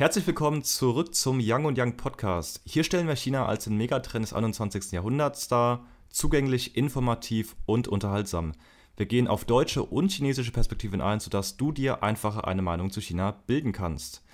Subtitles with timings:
[0.00, 2.62] Herzlich willkommen zurück zum Young und Young Podcast.
[2.64, 4.92] Hier stellen wir China als den Megatrend des 21.
[4.92, 8.52] Jahrhunderts dar, zugänglich, informativ und unterhaltsam.
[8.96, 13.02] Wir gehen auf deutsche und chinesische Perspektiven ein, sodass du dir einfach eine Meinung zu
[13.02, 14.24] China bilden kannst.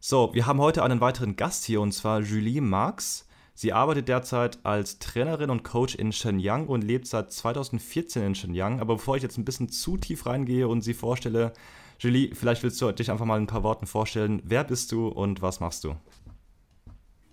[0.00, 3.28] So, wir haben heute einen weiteren Gast hier und zwar Julie Marx.
[3.52, 8.80] Sie arbeitet derzeit als Trainerin und Coach in Shenyang und lebt seit 2014 in Shenyang.
[8.80, 11.52] Aber bevor ich jetzt ein bisschen zu tief reingehe und sie vorstelle,
[11.98, 14.42] Julie, vielleicht willst du dich einfach mal in ein paar Worten vorstellen.
[14.44, 15.94] Wer bist du und was machst du?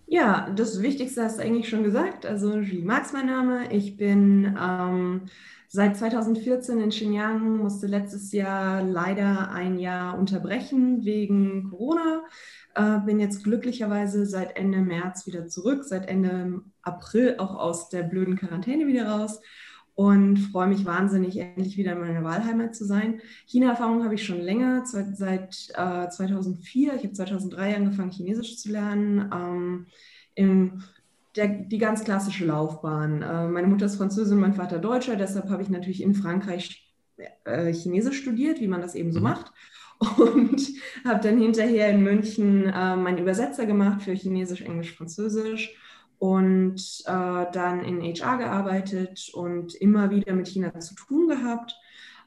[0.08, 2.26] Ja, das Wichtigste hast du eigentlich schon gesagt.
[2.26, 3.73] Also Julie Marx mein Name.
[3.73, 5.21] Ich bin ähm,
[5.68, 12.23] seit 2014 in Xinjiang, musste letztes Jahr leider ein Jahr unterbrechen wegen Corona.
[12.76, 18.04] Äh, bin jetzt glücklicherweise seit Ende März wieder zurück, seit Ende April auch aus der
[18.04, 19.41] blöden Quarantäne wieder raus
[19.96, 23.22] und freue mich wahnsinnig, endlich wieder in meiner Wahlheimat zu sein.
[23.46, 26.96] China-Erfahrung habe ich schon länger, seit, seit äh, 2004.
[26.96, 29.30] Ich habe 2003 angefangen, Chinesisch zu lernen.
[29.32, 29.86] Ähm,
[30.36, 30.84] im,
[31.35, 33.22] der, die ganz klassische Laufbahn.
[33.22, 36.91] Äh, meine Mutter ist Französin, mein Vater Deutscher, deshalb habe ich natürlich in Frankreich
[37.46, 39.26] äh, Chinesisch studiert, wie man das eben so mhm.
[39.26, 39.52] macht.
[40.18, 40.60] Und
[41.05, 45.78] habe dann hinterher in München äh, meinen Übersetzer gemacht für Chinesisch, Englisch, Französisch
[46.20, 51.76] und äh, dann in HR gearbeitet und immer wieder mit China zu tun gehabt.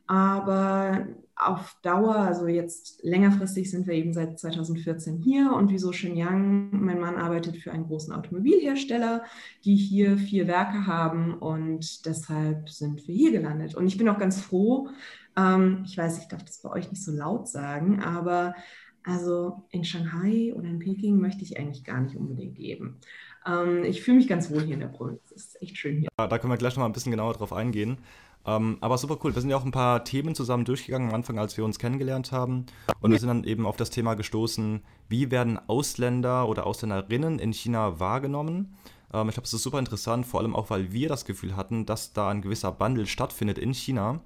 [0.08, 6.70] Aber auf Dauer, also jetzt längerfristig sind wir eben seit 2014 hier und wieso Shenyang?
[6.70, 9.24] Mein Mann arbeitet für einen großen Automobilhersteller,
[9.64, 13.74] die hier vier Werke haben und deshalb sind wir hier gelandet.
[13.74, 14.88] Und ich bin auch ganz froh,
[15.36, 18.54] ähm, ich weiß, ich darf das bei euch nicht so laut sagen, aber
[19.02, 22.98] also in Shanghai oder in Peking möchte ich eigentlich gar nicht unbedingt leben.
[23.46, 25.20] Ähm, ich fühle mich ganz wohl hier in der Provinz.
[25.34, 26.08] Es ist echt schön hier.
[26.18, 27.98] Ja, da können wir gleich noch mal ein bisschen genauer drauf eingehen.
[28.46, 29.34] Ähm, aber super cool.
[29.34, 32.32] Wir sind ja auch ein paar Themen zusammen durchgegangen am Anfang, als wir uns kennengelernt
[32.32, 32.66] haben.
[33.00, 37.52] Und wir sind dann eben auf das Thema gestoßen, wie werden Ausländer oder Ausländerinnen in
[37.52, 38.76] China wahrgenommen?
[39.12, 41.86] Ähm, ich glaube, es ist super interessant, vor allem auch, weil wir das Gefühl hatten,
[41.86, 44.20] dass da ein gewisser Bundle stattfindet in China.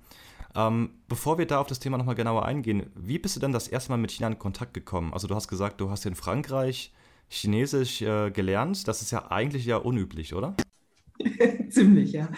[0.55, 3.69] Ähm, bevor wir da auf das Thema nochmal genauer eingehen, wie bist du denn das
[3.69, 5.15] erste Mal mit China in Kontakt gekommen?
[5.15, 6.93] Also du hast gesagt, du hast in Frankreich
[7.31, 8.87] Chinesisch äh, gelernt.
[8.89, 10.55] Das ist ja eigentlich ja unüblich, oder?
[11.71, 12.29] Ziemlich, ja.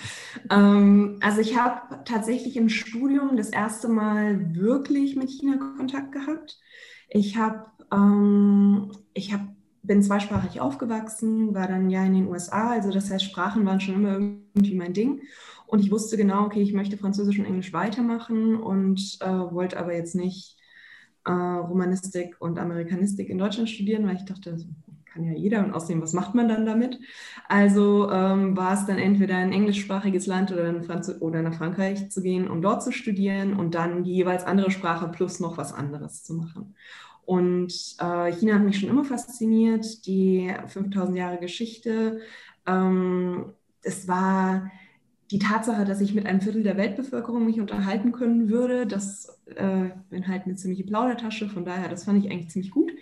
[0.51, 6.59] Ähm, also ich habe tatsächlich im Studium das erste Mal wirklich mit China Kontakt gehabt.
[7.09, 9.49] Ich habe, ähm, ich habe
[9.83, 13.97] bin zweisprachig aufgewachsen, war dann ja in den USA, also das heißt, Sprachen waren schon
[13.97, 15.23] immer irgendwie mein Ding.
[15.67, 19.95] Und ich wusste genau, okay, ich möchte Französisch und Englisch weitermachen und äh, wollte aber
[19.95, 20.57] jetzt nicht
[21.25, 24.67] äh, Romanistik und Amerikanistik in Deutschland studieren, weil ich dachte, das
[25.13, 26.99] kann ja jeder und außerdem, was macht man dann damit?
[27.49, 32.11] Also ähm, war es dann entweder ein englischsprachiges Land oder, in Franz oder nach Frankreich
[32.11, 35.73] zu gehen, um dort zu studieren und dann die jeweils andere Sprache plus noch was
[35.73, 36.75] anderes zu machen.
[37.25, 42.21] Und äh, China hat mich schon immer fasziniert, die 5000 Jahre Geschichte.
[42.67, 44.71] Ähm, es war
[45.33, 49.89] die Tatsache, dass ich mit einem Viertel der Weltbevölkerung mich unterhalten können würde, das äh,
[50.11, 52.93] bin halt eine ziemliche Plaudertasche, von daher, das fand ich eigentlich ziemlich gut.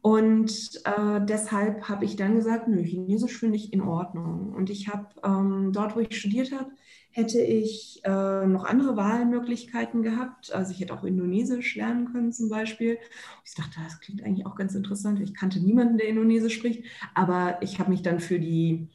[0.00, 4.52] Und äh, deshalb habe ich dann gesagt, nö, Chinesisch finde ich in Ordnung.
[4.54, 6.70] Und ich habe ähm, dort, wo ich studiert habe,
[7.10, 10.52] hätte ich äh, noch andere Wahlmöglichkeiten gehabt.
[10.52, 12.98] Also ich hätte auch Indonesisch lernen können zum Beispiel.
[13.46, 15.20] Ich dachte, das klingt eigentlich auch ganz interessant.
[15.20, 16.84] Ich kannte niemanden, der Indonesisch spricht.
[17.14, 18.88] Aber ich habe mich dann für die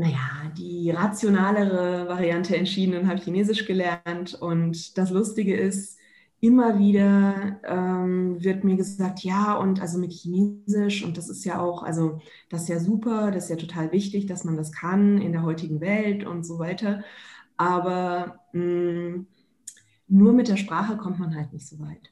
[0.00, 4.34] naja, die rationalere Variante entschieden und habe Chinesisch gelernt.
[4.34, 5.98] Und das Lustige ist,
[6.40, 11.60] immer wieder ähm, wird mir gesagt, ja, und also mit Chinesisch, und das ist ja
[11.60, 12.18] auch, also
[12.48, 15.42] das ist ja super, das ist ja total wichtig, dass man das kann in der
[15.42, 17.04] heutigen Welt und so weiter.
[17.58, 19.26] Aber mh, mm,
[20.08, 22.10] nur mit der Sprache kommt man halt nicht so weit.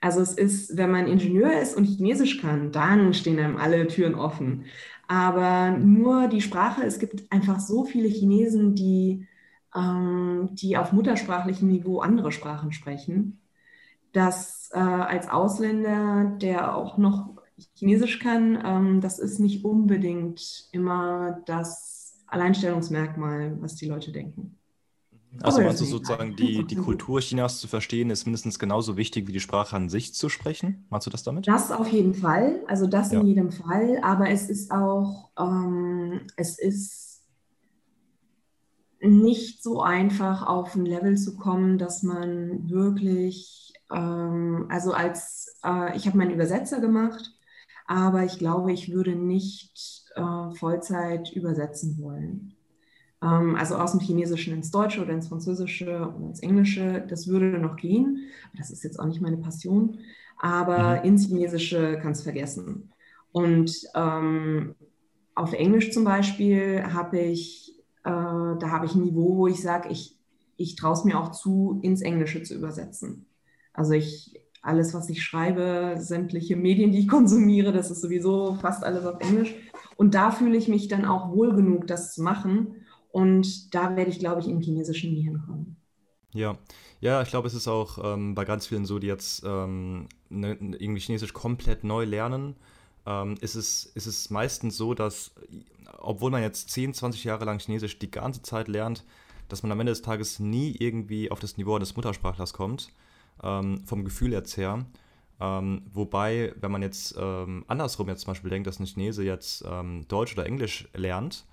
[0.00, 4.14] Also es ist, wenn man Ingenieur ist und Chinesisch kann, dann stehen einem alle Türen
[4.14, 4.64] offen.
[5.10, 9.26] Aber nur die Sprache, es gibt einfach so viele Chinesen, die,
[9.74, 13.40] ähm, die auf muttersprachlichem Niveau andere Sprachen sprechen,
[14.12, 17.42] dass äh, als Ausländer, der auch noch
[17.74, 24.59] Chinesisch kann, ähm, das ist nicht unbedingt immer das Alleinstellungsmerkmal, was die Leute denken.
[25.42, 29.32] Also meinst du sozusagen, die, die Kultur Chinas zu verstehen, ist mindestens genauso wichtig wie
[29.32, 30.86] die Sprache an sich zu sprechen?
[30.90, 31.46] Meinst du das damit?
[31.46, 33.20] Das auf jeden Fall, also das ja.
[33.20, 37.22] in jedem Fall, aber es ist auch, ähm, es ist
[39.00, 45.96] nicht so einfach auf ein Level zu kommen, dass man wirklich, ähm, also als, äh,
[45.96, 47.32] ich habe meinen Übersetzer gemacht,
[47.86, 52.56] aber ich glaube, ich würde nicht äh, Vollzeit übersetzen wollen.
[53.22, 57.58] Ähm, also aus dem Chinesischen ins Deutsche oder ins Französische oder ins Englische, das würde
[57.58, 58.28] noch gehen.
[58.56, 59.98] Das ist jetzt auch nicht meine Passion.
[60.38, 61.08] Aber mhm.
[61.08, 62.90] ins Chinesische kannst du vergessen.
[63.32, 64.74] Und ähm,
[65.34, 67.74] auf Englisch zum Beispiel habe ich,
[68.04, 70.18] äh, da habe ich ein Niveau, wo ich sage, ich,
[70.56, 73.26] ich traue es mir auch zu, ins Englische zu übersetzen.
[73.72, 78.84] Also ich, alles, was ich schreibe, sämtliche Medien, die ich konsumiere, das ist sowieso fast
[78.84, 79.54] alles auf Englisch.
[79.96, 82.79] Und da fühle ich mich dann auch wohl genug, das zu machen.
[83.12, 85.76] Und da werde ich, glaube ich, im Chinesischen nie hinkommen.
[86.32, 86.58] Ja,
[87.00, 90.56] ja, ich glaube, es ist auch ähm, bei ganz vielen so, die jetzt ähm, ne,
[90.60, 92.56] irgendwie Chinesisch komplett neu lernen.
[93.06, 95.32] Ähm, ist, es, ist es meistens so, dass,
[95.98, 99.04] obwohl man jetzt 10, 20 Jahre lang Chinesisch die ganze Zeit lernt,
[99.48, 102.92] dass man am Ende des Tages nie irgendwie auf das Niveau des Muttersprachlers kommt,
[103.42, 104.84] ähm, vom Gefühl jetzt her.
[105.40, 109.64] Ähm, wobei, wenn man jetzt ähm, andersrum jetzt zum Beispiel denkt, dass ein Chinese jetzt
[110.08, 111.46] Deutsch oder Englisch lernt,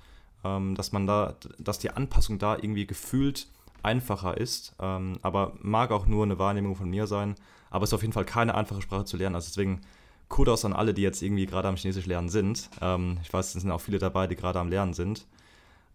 [0.44, 3.48] dass man da, dass die Anpassung da irgendwie gefühlt
[3.84, 4.76] einfacher ist.
[4.80, 7.36] Ähm, aber mag auch nur eine Wahrnehmung von mir sein.
[7.70, 9.36] Aber es ist auf jeden Fall keine einfache Sprache zu lernen.
[9.36, 9.82] Also deswegen
[10.30, 12.70] Kudos an alle, die jetzt irgendwie gerade am Chinesisch lernen sind.
[12.82, 15.26] Ähm, ich weiß, es sind auch viele dabei, die gerade am Lernen sind.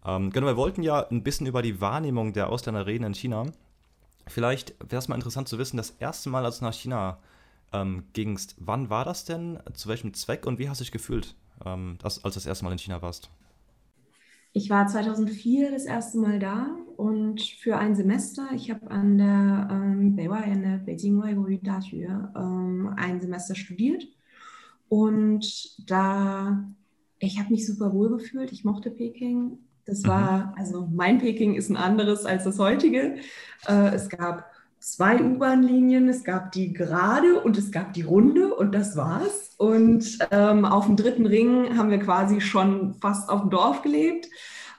[0.05, 3.45] Ähm, genau, wir wollten ja ein bisschen über die Wahrnehmung der Ausländer reden in China.
[4.27, 7.19] Vielleicht wäre es mal interessant zu wissen, das erste Mal, als du nach China
[7.73, 9.59] ähm, gingst, wann war das denn?
[9.73, 11.35] Zu welchem Zweck und wie hast du dich gefühlt,
[11.65, 13.29] ähm, als du das erste Mal in China warst?
[14.55, 19.67] Ich war 2004 das erste Mal da und für ein Semester, ich habe an der
[19.71, 24.07] ähm, an der Beijing Weiguoyu Daxue, ähm, ein Semester studiert
[24.89, 26.63] und da,
[27.17, 29.57] ich habe mich super wohl gefühlt, ich mochte Peking.
[29.85, 30.07] Das mhm.
[30.07, 33.15] war, also mein Peking ist ein anderes als das heutige.
[33.67, 34.52] Äh, es gab
[34.83, 39.55] zwei U-Bahn-Linien, es gab die gerade und es gab die runde und das war's.
[39.57, 44.27] Und ähm, auf dem dritten Ring haben wir quasi schon fast auf dem Dorf gelebt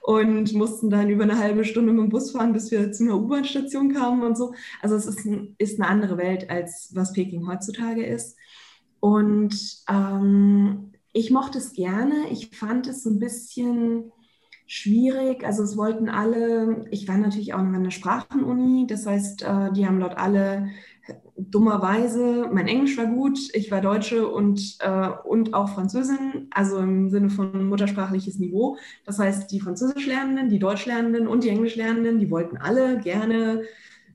[0.03, 3.15] und mussten dann über eine halbe Stunde mit dem Bus fahren, bis wir zu einer
[3.15, 4.53] U-Bahn-Station kamen und so.
[4.79, 8.37] Also es ist, ein, ist, eine andere Welt, als was Peking heutzutage ist.
[8.99, 12.29] Und ähm, ich mochte es gerne.
[12.29, 14.11] Ich fand es so ein bisschen
[14.65, 15.45] schwierig.
[15.45, 19.71] Also es wollten alle, ich war natürlich auch noch an der Sprachenuni, das heißt, äh,
[19.73, 20.69] die haben dort alle
[21.37, 27.09] dummerweise, mein Englisch war gut, ich war Deutsche und, äh, und auch Französin, also im
[27.09, 28.77] Sinne von muttersprachliches Niveau.
[29.05, 33.63] Das heißt, die Französischlernenden, die Deutschlernenden und die Englischlernenden, die wollten alle gerne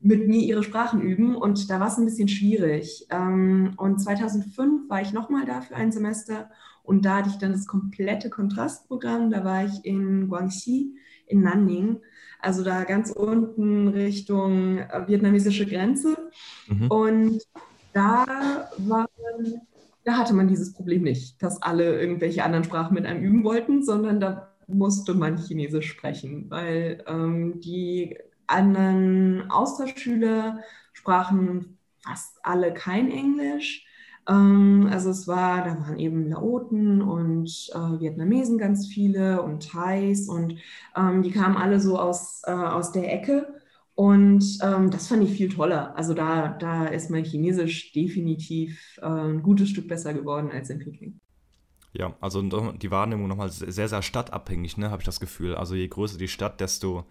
[0.00, 3.06] mit mir ihre Sprachen üben und da war es ein bisschen schwierig.
[3.11, 6.50] Ähm, und 2005 war ich nochmal da für ein Semester
[6.91, 9.31] und da hatte ich dann das komplette Kontrastprogramm.
[9.31, 10.97] Da war ich in Guangxi,
[11.27, 12.01] in Nanning,
[12.41, 16.17] also da ganz unten Richtung äh, vietnamesische Grenze.
[16.67, 16.91] Mhm.
[16.91, 17.43] Und
[17.93, 19.09] da war
[20.03, 23.85] da hatte man dieses Problem nicht, dass alle irgendwelche anderen Sprachen mit einem üben wollten,
[23.85, 30.59] sondern da musste man Chinesisch sprechen, weil ähm, die anderen Austauschschüler
[30.93, 33.87] sprachen fast alle kein Englisch.
[34.28, 40.28] Ähm, also es war, da waren eben Laoten und äh, Vietnamesen ganz viele und Thais
[40.28, 40.56] und
[40.96, 43.55] ähm, die kamen alle so aus, äh, aus der Ecke.
[43.94, 45.94] Und ähm, das fand ich viel toller.
[45.96, 50.78] Also da, da ist mein Chinesisch definitiv äh, ein gutes Stück besser geworden als in
[50.78, 51.20] Peking.
[51.93, 55.56] Ja, also die Wahrnehmung nochmal sehr, sehr stadtabhängig, ne, habe ich das Gefühl.
[55.56, 57.05] Also je größer die Stadt, desto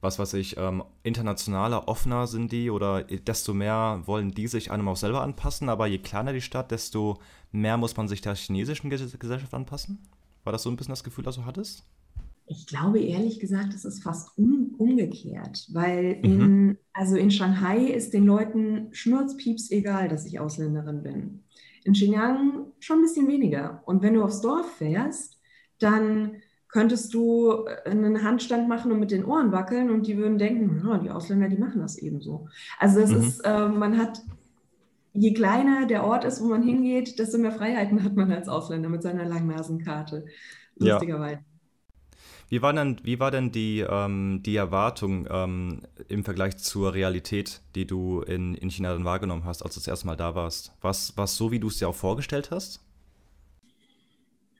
[0.00, 4.88] was weiß ich, ähm, internationaler, offener sind die oder desto mehr wollen die sich einem
[4.88, 7.18] auch selber anpassen, aber je kleiner die Stadt, desto
[7.52, 9.98] mehr muss man sich der chinesischen Gesellschaft anpassen?
[10.44, 11.84] War das so ein bisschen das Gefühl, das du hattest?
[12.46, 16.24] Ich glaube ehrlich gesagt, es ist fast um, umgekehrt, weil mhm.
[16.24, 16.78] in, mhm.
[16.92, 21.44] also in Shanghai ist den Leuten schnurzpieps egal, dass ich Ausländerin bin.
[21.84, 23.82] In Xinjiang schon ein bisschen weniger.
[23.86, 25.38] Und wenn du aufs Dorf fährst,
[25.78, 30.38] dann könntest du äh, einen Handstand machen und mit den Ohren wackeln und die würden
[30.38, 32.48] denken, ja, die Ausländer, die machen das ebenso.
[32.78, 33.20] Also es mhm.
[33.20, 34.20] ist, äh, man hat,
[35.12, 38.88] je kleiner der Ort ist, wo man hingeht, desto mehr Freiheiten hat man als Ausländer
[38.88, 40.26] mit seiner Langnasenkarte.
[40.76, 41.40] Lustigerweise.
[41.40, 41.44] Ja.
[42.48, 47.60] Wie war denn, wie war denn die, ähm, die Erwartung ähm, im Vergleich zur Realität,
[47.76, 50.72] die du in, in China dann wahrgenommen hast, als du das erste Mal da warst?
[50.80, 52.80] Was es so, wie du es dir auch vorgestellt hast?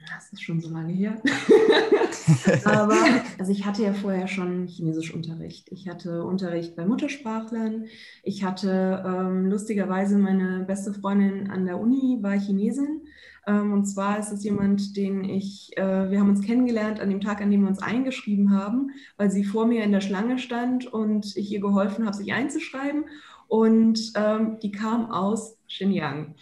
[0.09, 1.21] Das ist schon so lange her.
[2.65, 2.97] Aber
[3.39, 5.71] also ich hatte ja vorher schon Chinesischunterricht.
[5.71, 7.87] Ich hatte Unterricht bei Muttersprachlern.
[8.23, 13.03] Ich hatte ähm, lustigerweise meine beste Freundin an der Uni war Chinesin.
[13.47, 17.21] Ähm, und zwar ist es jemand, den ich, äh, wir haben uns kennengelernt an dem
[17.21, 20.87] Tag, an dem wir uns eingeschrieben haben, weil sie vor mir in der Schlange stand
[20.87, 23.05] und ich ihr geholfen habe, sich einzuschreiben.
[23.49, 26.35] Und ähm, die kam aus Xinjiang.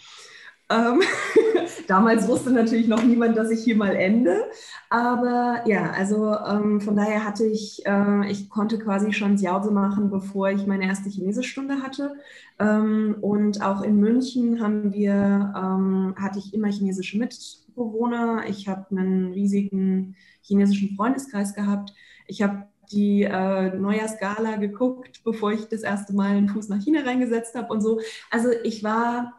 [0.69, 1.01] Ähm,
[1.87, 4.45] damals wusste natürlich noch niemand, dass ich hier mal ende.
[4.89, 10.09] Aber ja, also ähm, von daher hatte ich, äh, ich konnte quasi schon Jiaozi machen,
[10.09, 12.15] bevor ich meine erste Chinesischstunde hatte.
[12.59, 18.43] Ähm, und auch in München haben wir, ähm, hatte ich immer chinesische Mitbewohner.
[18.47, 21.93] Ich habe einen riesigen chinesischen Freundeskreis gehabt.
[22.27, 27.01] Ich habe die äh, Neujahrsgala geguckt, bevor ich das erste Mal einen Fuß nach China
[27.01, 27.99] reingesetzt habe und so.
[28.31, 29.38] Also ich war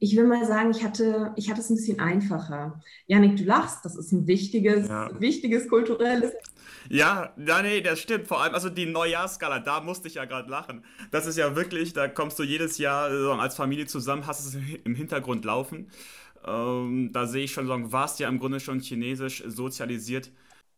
[0.00, 2.80] ich will mal sagen, ich hatte, ich hatte es ein bisschen einfacher.
[3.06, 5.10] Janik, du lachst, das ist ein wichtiges, ja.
[5.20, 6.32] wichtiges kulturelles.
[6.88, 8.28] Ja, ja, nee, das stimmt.
[8.28, 10.84] Vor allem, also die Neujahrsskala, da musste ich ja gerade lachen.
[11.10, 14.94] Das ist ja wirklich, da kommst du jedes Jahr als Familie zusammen, hast es im
[14.94, 15.90] Hintergrund laufen.
[16.46, 20.30] Ähm, da sehe ich schon, so, warst ja im Grunde schon chinesisch sozialisiert,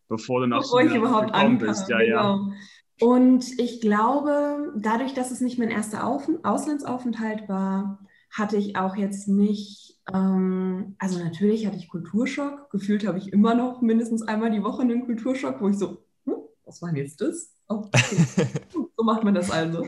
[0.09, 1.87] bevor du nach bevor China ich überhaupt gekommen bist.
[1.89, 2.49] Ja, genau.
[2.49, 2.53] ja.
[2.99, 7.99] Und ich glaube, dadurch, dass es nicht mein erster Auf Auslandsaufenthalt war,
[8.31, 12.69] hatte ich auch jetzt nicht, ähm, also natürlich hatte ich Kulturschock.
[12.71, 16.35] Gefühlt habe ich immer noch mindestens einmal die Woche einen Kulturschock, wo ich so, hm,
[16.65, 17.53] was war denn jetzt das?
[17.67, 18.47] Oh, okay.
[18.97, 19.85] so macht man das also.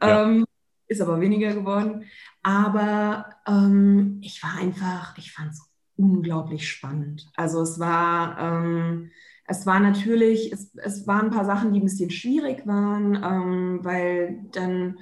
[0.00, 0.24] Ja.
[0.24, 0.44] Ähm,
[0.86, 2.04] ist aber weniger geworden.
[2.42, 7.28] Aber ähm, ich war einfach, ich fand es unglaublich spannend.
[7.34, 9.10] Also es war, ähm,
[9.46, 13.78] es war natürlich, es, es waren ein paar Sachen, die ein bisschen schwierig waren, ähm,
[13.82, 14.98] weil dann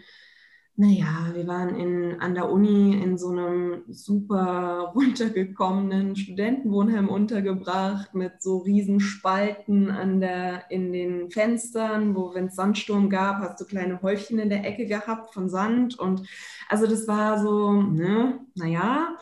[0.80, 8.40] naja, wir waren in, an der Uni in so einem super runtergekommenen Studentenwohnheim untergebracht mit
[8.40, 13.66] so riesen Spalten an der, in den Fenstern, wo, wenn es Sandsturm gab, hast du
[13.66, 15.98] kleine Häufchen in der Ecke gehabt von Sand.
[15.98, 16.26] Und
[16.70, 19.18] also das war so, ne, naja.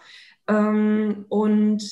[0.46, 1.82] Ähm, und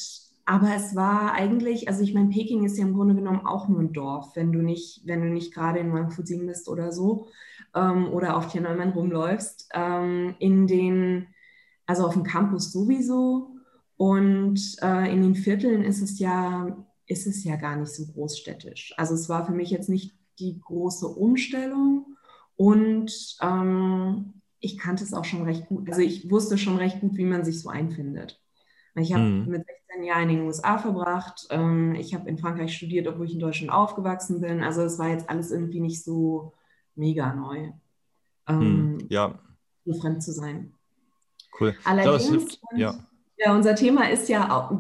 [0.47, 3.81] aber es war eigentlich, also ich meine, Peking ist ja im Grunde genommen auch nur
[3.81, 7.27] ein Dorf, wenn du nicht, wenn du nicht gerade in Wangfuzing bist oder so
[7.75, 11.27] ähm, oder auf Tiananmen rumläufst, ähm, in den,
[11.87, 13.57] also auf dem Campus sowieso
[13.97, 18.95] und äh, in den Vierteln ist es ja, ist es ja gar nicht so großstädtisch.
[18.97, 22.17] Also es war für mich jetzt nicht die große Umstellung
[22.55, 25.89] und ähm, ich kannte es auch schon recht gut.
[25.89, 28.41] Also ich wusste schon recht gut, wie man sich so einfindet.
[28.97, 29.51] Ich habe mhm.
[29.51, 31.47] mit 16 Jahren in den USA verbracht.
[31.51, 34.63] Ähm, ich habe in Frankreich studiert, obwohl ich in Deutschland aufgewachsen bin.
[34.63, 36.53] Also es war jetzt alles irgendwie nicht so
[36.95, 37.71] mega neu.
[38.49, 39.39] Ähm, hm, ja.
[39.85, 40.73] So fremd zu sein.
[41.59, 41.75] Cool.
[41.85, 42.95] Allerdings, hilft, ja.
[43.39, 43.55] ja.
[43.55, 44.71] unser Thema ist ja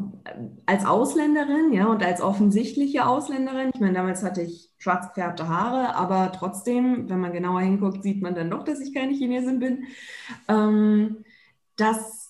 [0.66, 3.70] als Ausländerin, ja, und als offensichtliche Ausländerin.
[3.72, 8.22] Ich meine, damals hatte ich schwarz gefärbte Haare, aber trotzdem, wenn man genauer hinguckt, sieht
[8.22, 9.84] man dann doch, dass ich keine Chinesin bin.
[10.48, 11.24] Ähm,
[11.76, 12.25] das,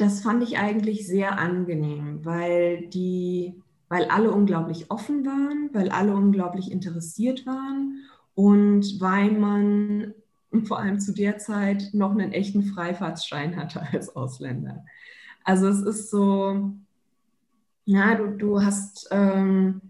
[0.00, 3.54] das fand ich eigentlich sehr angenehm, weil die,
[3.88, 8.04] weil alle unglaublich offen waren, weil alle unglaublich interessiert waren
[8.34, 10.14] und weil man
[10.64, 14.84] vor allem zu der Zeit noch einen echten Freifahrtsschein hatte als Ausländer.
[15.44, 16.72] Also es ist so,
[17.84, 19.80] ja, du, du hast, ähm,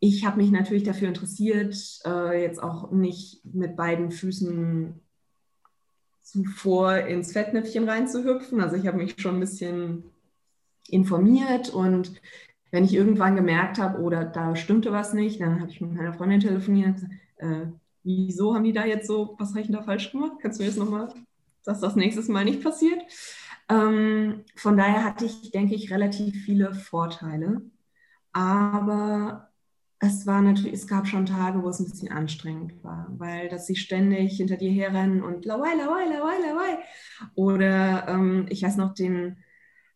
[0.00, 5.00] ich habe mich natürlich dafür interessiert, äh, jetzt auch nicht mit beiden Füßen
[6.44, 8.60] zuvor ins Fettnäpfchen reinzuhüpfen.
[8.60, 10.04] Also ich habe mich schon ein bisschen
[10.88, 12.12] informiert und
[12.70, 16.12] wenn ich irgendwann gemerkt habe, oder da stimmte was nicht, dann habe ich mit meiner
[16.12, 17.66] Freundin telefoniert und gesagt, äh,
[18.02, 20.32] wieso haben die da jetzt so, was habe ich denn da falsch gemacht?
[20.40, 21.12] Kannst du mir jetzt nochmal,
[21.64, 23.00] dass das nächstes Mal nicht passiert?
[23.68, 27.62] Ähm, von daher hatte ich, denke ich, relativ viele Vorteile.
[28.32, 29.48] Aber
[29.98, 33.66] es war natürlich, es gab schon Tage, wo es ein bisschen anstrengend war, weil dass
[33.66, 36.78] sie ständig hinter dir herrennen und lawai, lawai, lawai, lawai.
[37.34, 39.38] Oder ähm, ich weiß noch den,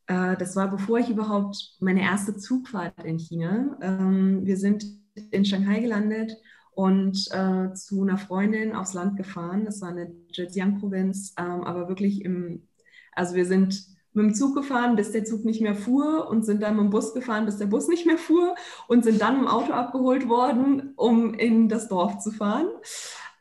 [0.06, 3.78] äh, das war bevor ich überhaupt meine erste Zugfahrt in China.
[3.82, 4.84] Ähm, wir sind
[5.30, 6.32] in Shanghai gelandet
[6.72, 9.66] und äh, zu einer Freundin aufs Land gefahren.
[9.66, 12.66] Das war eine Zhejiang-Provinz, ähm, aber wirklich im,
[13.12, 16.62] also wir sind mit dem Zug gefahren, bis der Zug nicht mehr fuhr und sind
[16.62, 18.54] dann mit dem Bus gefahren, bis der Bus nicht mehr fuhr
[18.88, 22.68] und sind dann im Auto abgeholt worden, um in das Dorf zu fahren.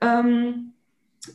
[0.02, 0.74] Ähm,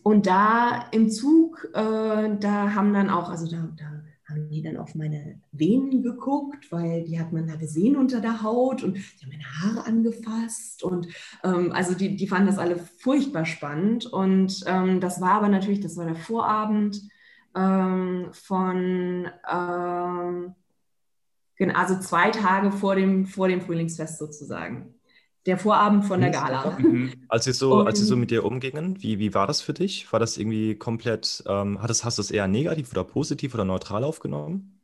[0.03, 3.85] und da im Zug, äh, da haben dann auch, also da, da
[4.27, 8.43] haben die dann auf meine Venen geguckt, weil die hat man da gesehen unter der
[8.43, 11.09] Haut und die haben meine Haare angefasst und
[11.43, 15.81] ähm, also die, die fanden das alle furchtbar spannend und ähm, das war aber natürlich,
[15.81, 17.03] das war der Vorabend
[17.55, 20.55] ähm, von, ähm,
[21.75, 24.95] also zwei Tage vor dem, vor dem Frühlingsfest sozusagen
[25.47, 26.79] der Vorabend von der Gala.
[26.85, 27.13] Mhm.
[27.29, 30.13] Als, sie so, als sie so mit dir umgingen, wie, wie war das für dich?
[30.13, 34.05] War das irgendwie komplett, ähm, hattest, hast du es eher negativ oder positiv oder neutral
[34.05, 34.79] aufgenommen?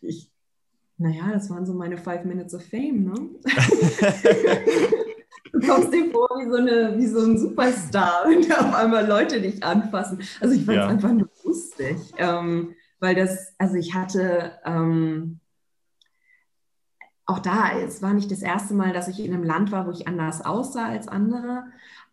[0.00, 0.30] Ich,
[0.96, 3.14] naja, das waren so meine Five Minutes of Fame, ne?
[5.52, 9.06] du kommst dir vor wie so, eine, wie so ein Superstar, wenn da auf einmal
[9.06, 10.20] Leute dich anfassen.
[10.40, 10.88] Also ich fand es ja.
[10.88, 11.96] einfach nur lustig.
[12.18, 15.40] Ähm, weil das, also ich hatte ähm,
[17.26, 19.90] auch da, es war nicht das erste Mal, dass ich in einem Land war, wo
[19.90, 21.64] ich anders aussah als andere,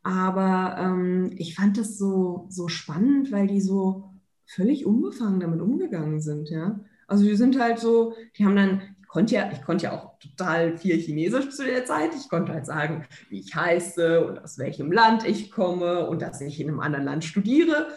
[0.04, 4.12] aber ähm, ich fand das so, so spannend, weil die so
[4.46, 6.80] völlig unbefangen damit umgegangen sind, ja.
[7.08, 10.20] Also wir sind halt so, die haben dann, ich konnte ja, ich konnte ja auch
[10.20, 12.16] total viel Chinesisch zu der Zeit.
[12.16, 16.42] Ich konnte halt sagen, wie ich heiße und aus welchem Land ich komme und dass
[16.42, 17.88] ich in einem anderen Land studiere.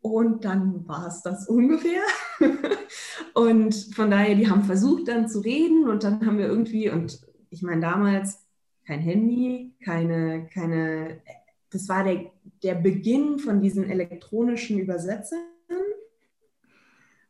[0.00, 2.02] Und dann war es das ungefähr.
[3.34, 7.20] und von daher, die haben versucht dann zu reden und dann haben wir irgendwie, und
[7.50, 8.44] ich meine damals
[8.86, 11.20] kein Handy, keine, keine,
[11.70, 12.30] das war der,
[12.62, 15.40] der Beginn von diesen elektronischen Übersetzern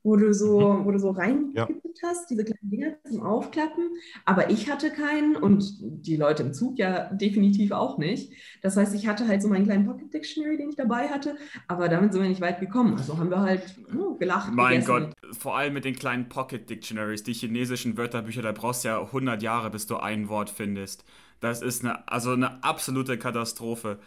[0.06, 0.84] wo du so, mhm.
[0.84, 2.08] wo du so reingekippt ja.
[2.08, 3.90] hast, diese kleinen Dinger zum Aufklappen.
[4.24, 8.32] Aber ich hatte keinen und die Leute im Zug ja definitiv auch nicht.
[8.62, 11.36] Das heißt, ich hatte halt so meinen kleinen Pocket Dictionary, den ich dabei hatte,
[11.66, 12.94] aber damit sind wir nicht weit gekommen.
[12.96, 13.62] Also haben wir halt
[13.98, 14.52] oh, gelacht.
[14.52, 15.12] Mein gegessen.
[15.22, 19.00] Gott, vor allem mit den kleinen Pocket Dictionaries, die chinesischen Wörterbücher, da brauchst du ja
[19.00, 21.04] 100 Jahre, bis du ein Wort findest.
[21.40, 23.98] Das ist eine, also eine absolute Katastrophe.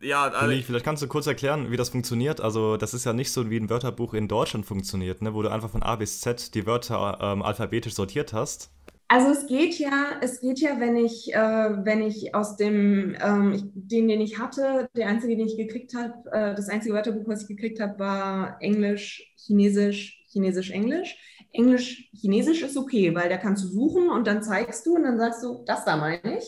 [0.00, 2.40] Ja, also vielleicht kannst du kurz erklären, wie das funktioniert.
[2.40, 5.34] Also, das ist ja nicht so, wie ein Wörterbuch in Deutschland funktioniert, ne?
[5.34, 8.70] wo du einfach von A bis Z die Wörter ähm, alphabetisch sortiert hast.
[9.08, 13.70] Also es geht ja, es geht ja, wenn ich, äh, wenn ich aus dem, ähm,
[13.74, 17.42] den, den ich hatte, der einzige, den ich gekriegt habe, äh, das einzige Wörterbuch, was
[17.42, 21.16] ich gekriegt habe, war Englisch, Chinesisch, Chinesisch, Englisch.
[21.52, 25.18] Englisch, Chinesisch ist okay, weil da kannst du suchen und dann zeigst du und dann
[25.18, 26.44] sagst du, das da meine ich.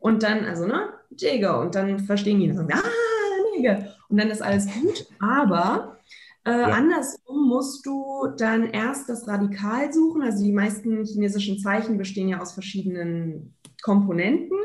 [0.00, 1.60] Und dann, also, ne, Jäger.
[1.60, 3.94] Und dann verstehen die und sagen, ah, Jäger.
[4.08, 5.06] Und dann ist alles gut.
[5.20, 5.98] Aber
[6.44, 6.68] äh, ja.
[6.68, 10.22] andersrum musst du dann erst das Radikal suchen.
[10.22, 14.56] Also die meisten chinesischen Zeichen bestehen ja aus verschiedenen Komponenten.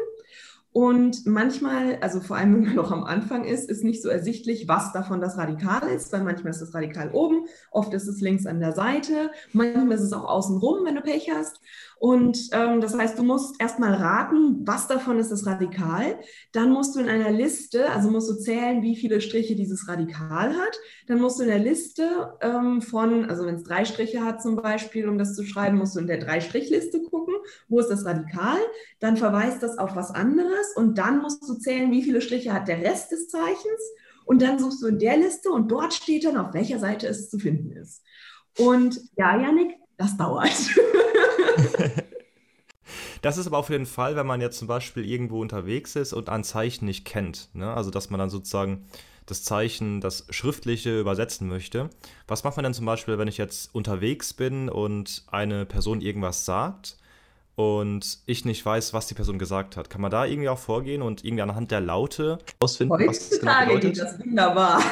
[0.71, 4.67] Und manchmal, also vor allem wenn man noch am Anfang ist, ist nicht so ersichtlich,
[4.67, 8.45] was davon das Radikal ist, weil manchmal ist das Radikal oben, oft ist es links
[8.45, 11.61] an der Seite, manchmal ist es auch außenrum, wenn du Pech hast.
[11.99, 16.19] Und ähm, das heißt, du musst erstmal raten, was davon ist das Radikal.
[16.51, 20.55] Dann musst du in einer Liste, also musst du zählen, wie viele Striche dieses Radikal
[20.55, 20.79] hat.
[21.07, 24.57] Dann musst du in der Liste ähm, von, also wenn es drei Striche hat zum
[24.57, 27.35] Beispiel, um das zu schreiben, musst du in der Drei-Strich-Liste gucken,
[27.67, 28.59] wo ist das Radikal.
[28.99, 32.67] Dann verweist das auf was anderes und dann musst du zählen, wie viele Striche hat
[32.67, 33.81] der Rest des Zeichens.
[34.25, 37.29] Und dann suchst du in der Liste und dort steht dann, auf welcher Seite es
[37.29, 38.01] zu finden ist.
[38.57, 40.49] Und ja, Janik, das dauert.
[43.21, 46.13] Das ist aber auch für den Fall, wenn man jetzt zum Beispiel irgendwo unterwegs ist
[46.13, 47.49] und ein Zeichen nicht kennt.
[47.53, 47.73] Ne?
[47.73, 48.85] Also, dass man dann sozusagen
[49.25, 51.89] das Zeichen, das Schriftliche übersetzen möchte.
[52.27, 56.45] Was macht man denn zum Beispiel, wenn ich jetzt unterwegs bin und eine Person irgendwas
[56.45, 56.97] sagt
[57.55, 59.89] und ich nicht weiß, was die Person gesagt hat?
[59.89, 63.59] Kann man da irgendwie auch vorgehen und irgendwie anhand der Laute ausfinden, was das genau
[63.65, 63.95] bedeutet?
[63.95, 64.83] Geht das wunderbar.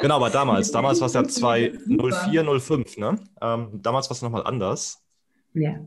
[0.00, 3.20] genau, aber damals, damals war es ja 204, 05, ne?
[3.40, 5.05] Ähm, damals war es nochmal anders.
[5.56, 5.80] Ja.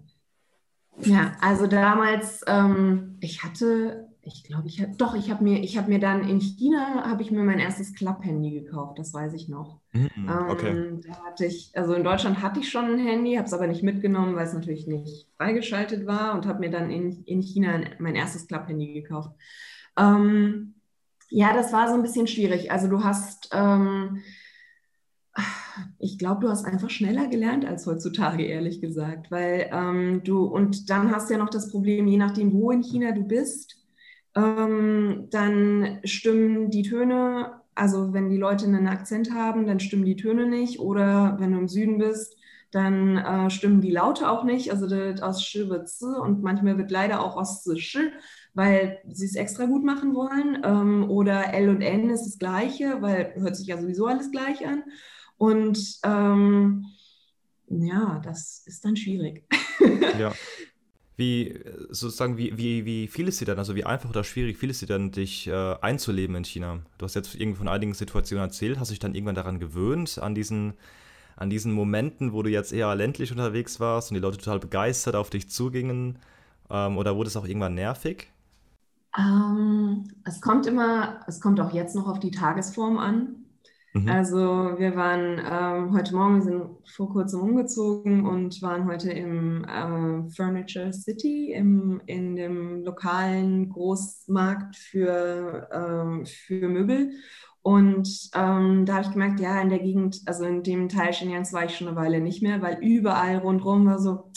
[1.02, 5.78] Ja, also damals, ähm, ich hatte, ich glaube, ich hatte, doch, ich habe mir, ich
[5.78, 9.48] habe mir dann in China, habe ich mir mein erstes Klapp-Handy gekauft, das weiß ich
[9.48, 9.80] noch.
[9.94, 10.10] Mhm,
[10.50, 10.70] okay.
[10.72, 13.68] Ähm, da hatte ich, also in Deutschland hatte ich schon ein Handy, habe es aber
[13.68, 17.80] nicht mitgenommen, weil es natürlich nicht freigeschaltet war und habe mir dann in, in China
[18.00, 19.32] mein erstes Klapp-Handy gekauft.
[19.98, 20.76] Ähm,
[21.30, 22.72] ja, das war so ein bisschen schwierig.
[22.72, 24.22] Also du hast, ähm,
[26.00, 30.90] ich glaube, du hast einfach schneller gelernt als heutzutage, ehrlich gesagt, weil ähm, du, und
[30.90, 33.78] dann hast ja noch das Problem, je nachdem, wo in China du bist,
[34.36, 40.16] ähm, dann stimmen die Töne, also wenn die Leute einen Akzent haben, dann stimmen die
[40.16, 42.36] Töne nicht, oder wenn du im Süden bist,
[42.72, 44.86] dann äh, stimmen die Laute auch nicht, also
[45.24, 47.98] aus Sch wird Z und manchmal wird leider auch aus Sch,
[48.54, 53.02] weil sie es extra gut machen wollen, ähm, oder L und N ist das gleiche,
[53.02, 54.84] weil hört sich ja sowieso alles gleich an.
[55.40, 56.86] Und ähm,
[57.70, 59.44] ja, das ist dann schwierig.
[60.20, 60.34] ja.
[61.16, 64.70] Wie, sozusagen, wie, wie, wie viel ist sie denn, also wie einfach oder schwierig viel
[64.70, 66.80] ist sie denn, dich äh, einzuleben in China?
[66.98, 70.20] Du hast jetzt irgendwie von einigen Situationen erzählt, hast du dich dann irgendwann daran gewöhnt,
[70.20, 70.74] an diesen,
[71.36, 75.16] an diesen Momenten, wo du jetzt eher ländlich unterwegs warst und die Leute total begeistert
[75.16, 76.20] auf dich zugingen?
[76.70, 78.32] Ähm, oder wurde es auch irgendwann nervig?
[79.18, 83.49] Ähm, es kommt immer, es kommt auch jetzt noch auf die Tagesform an.
[83.94, 84.10] Mhm.
[84.10, 84.38] Also
[84.78, 90.30] wir waren ähm, heute Morgen, wir sind vor kurzem umgezogen und waren heute im äh,
[90.30, 97.12] Furniture City, im, in dem lokalen Großmarkt für, ähm, für Möbel.
[97.62, 101.52] Und ähm, da habe ich gemerkt, ja, in der Gegend, also in dem Teil Shenyans
[101.52, 104.32] war ich schon eine Weile nicht mehr, weil überall rundherum war so,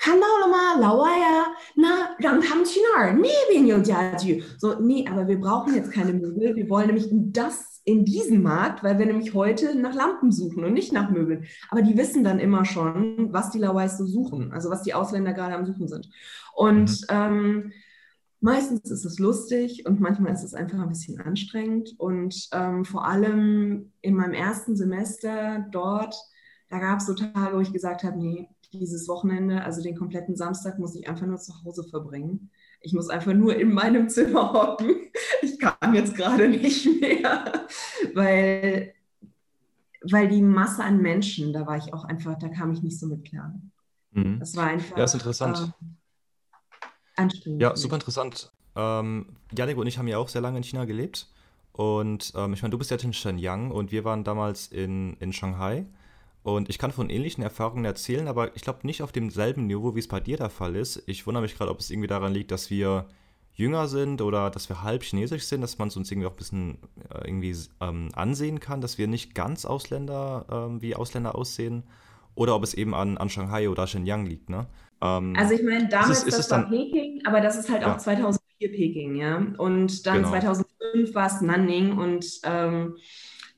[0.00, 0.78] 看到了吗？
[0.78, 4.42] 老外呀，那让他们去那儿，那边有家具。
[4.58, 6.54] So, nee, aber wir brauchen jetzt keine Möbel.
[6.54, 10.74] Wir wollen nämlich das in diesen Markt, weil wir nämlich heute nach Lampen suchen und
[10.74, 11.44] nicht nach Möbeln.
[11.70, 15.32] Aber die wissen dann immer schon, was die Lawais so suchen, also was die Ausländer
[15.32, 16.10] gerade am Suchen sind.
[16.54, 17.06] Und mhm.
[17.08, 17.72] ähm,
[18.40, 21.94] meistens ist es lustig und manchmal ist es einfach ein bisschen anstrengend.
[21.96, 26.14] Und ähm, vor allem in meinem ersten Semester dort,
[26.68, 30.35] da gab es so Tage, wo ich gesagt habe, nee, dieses Wochenende, also den kompletten
[30.35, 32.49] Samstag, muss ich einfach nur zu Hause verbringen.
[32.79, 34.95] Ich muss einfach nur in meinem Zimmer hocken.
[35.41, 37.67] Ich kann jetzt gerade nicht mehr,
[38.13, 38.93] weil,
[40.01, 43.07] weil die Masse an Menschen, da war ich auch einfach, da kam ich nicht so
[43.07, 43.53] mit klar.
[44.11, 44.39] Mhm.
[44.39, 44.97] Das war einfach.
[44.97, 45.73] Ja, ist interessant.
[45.81, 47.61] Äh, anstrengend.
[47.61, 48.51] Ja, super interessant.
[48.75, 51.27] Ähm, Janik und ich haben ja auch sehr lange in China gelebt.
[51.73, 55.31] Und ähm, ich meine, du bist jetzt in Shenyang und wir waren damals in, in
[55.33, 55.85] Shanghai.
[56.43, 59.99] Und ich kann von ähnlichen Erfahrungen erzählen, aber ich glaube nicht auf demselben Niveau, wie
[59.99, 61.03] es bei dir der Fall ist.
[61.05, 63.05] Ich wundere mich gerade, ob es irgendwie daran liegt, dass wir
[63.53, 66.37] jünger sind oder dass wir halb chinesisch sind, dass man es uns irgendwie auch ein
[66.37, 66.77] bisschen
[67.13, 71.83] äh, irgendwie ähm, ansehen kann, dass wir nicht ganz Ausländer ähm, wie Ausländer aussehen.
[72.33, 74.67] Oder ob es eben an, an Shanghai oder Shenyang liegt, ne?
[75.01, 77.81] Ähm, also ich meine, damals ist es, ist das war Peking, aber das ist halt
[77.81, 77.93] ja.
[77.93, 79.37] auch 2004 Peking, ja.
[79.57, 80.29] Und dann genau.
[80.29, 82.95] 2005 war es Nanning und ähm,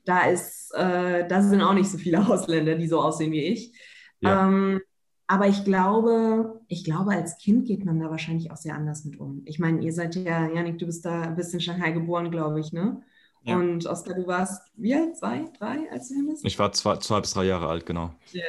[0.04, 3.72] da ist, äh, da sind auch nicht so viele Ausländer, die so aussehen wie ich.
[4.20, 4.46] Ja.
[4.46, 4.80] Ähm,
[5.26, 9.18] aber ich glaube, ich glaube, als Kind geht man da wahrscheinlich auch sehr anders mit
[9.18, 9.42] um.
[9.46, 12.72] Ich meine, ihr seid ja, Janik, du bist da, bist in Shanghai geboren, glaube ich,
[12.72, 13.02] ne?
[13.42, 13.56] Ja.
[13.56, 15.16] Und Oskar, du warst wie alt?
[15.16, 16.44] Zwei, drei, als du hin bist?
[16.44, 18.10] Ich war zwei, zwei bis drei Jahre alt, genau.
[18.34, 18.42] Yeah.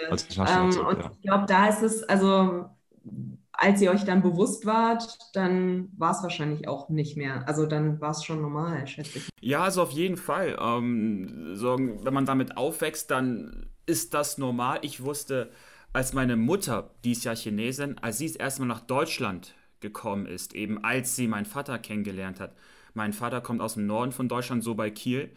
[0.48, 1.12] Ähm, und ja.
[1.14, 2.66] ich glaube, da ist es, also
[3.58, 7.48] als ihr euch dann bewusst wart, dann war es wahrscheinlich auch nicht mehr.
[7.48, 9.30] Also dann war es schon normal, schätze ich.
[9.42, 10.58] Ja, also auf jeden Fall.
[10.60, 14.80] Ähm, so, wenn man damit aufwächst, dann ist das normal.
[14.82, 15.52] Ich wusste,
[15.94, 20.26] als meine Mutter, die ist ja Chinesin, als sie das erste Mal nach Deutschland gekommen
[20.26, 22.56] ist, eben als sie meinen Vater kennengelernt hat.
[22.94, 25.32] Mein Vater kommt aus dem Norden von Deutschland, so bei Kiel.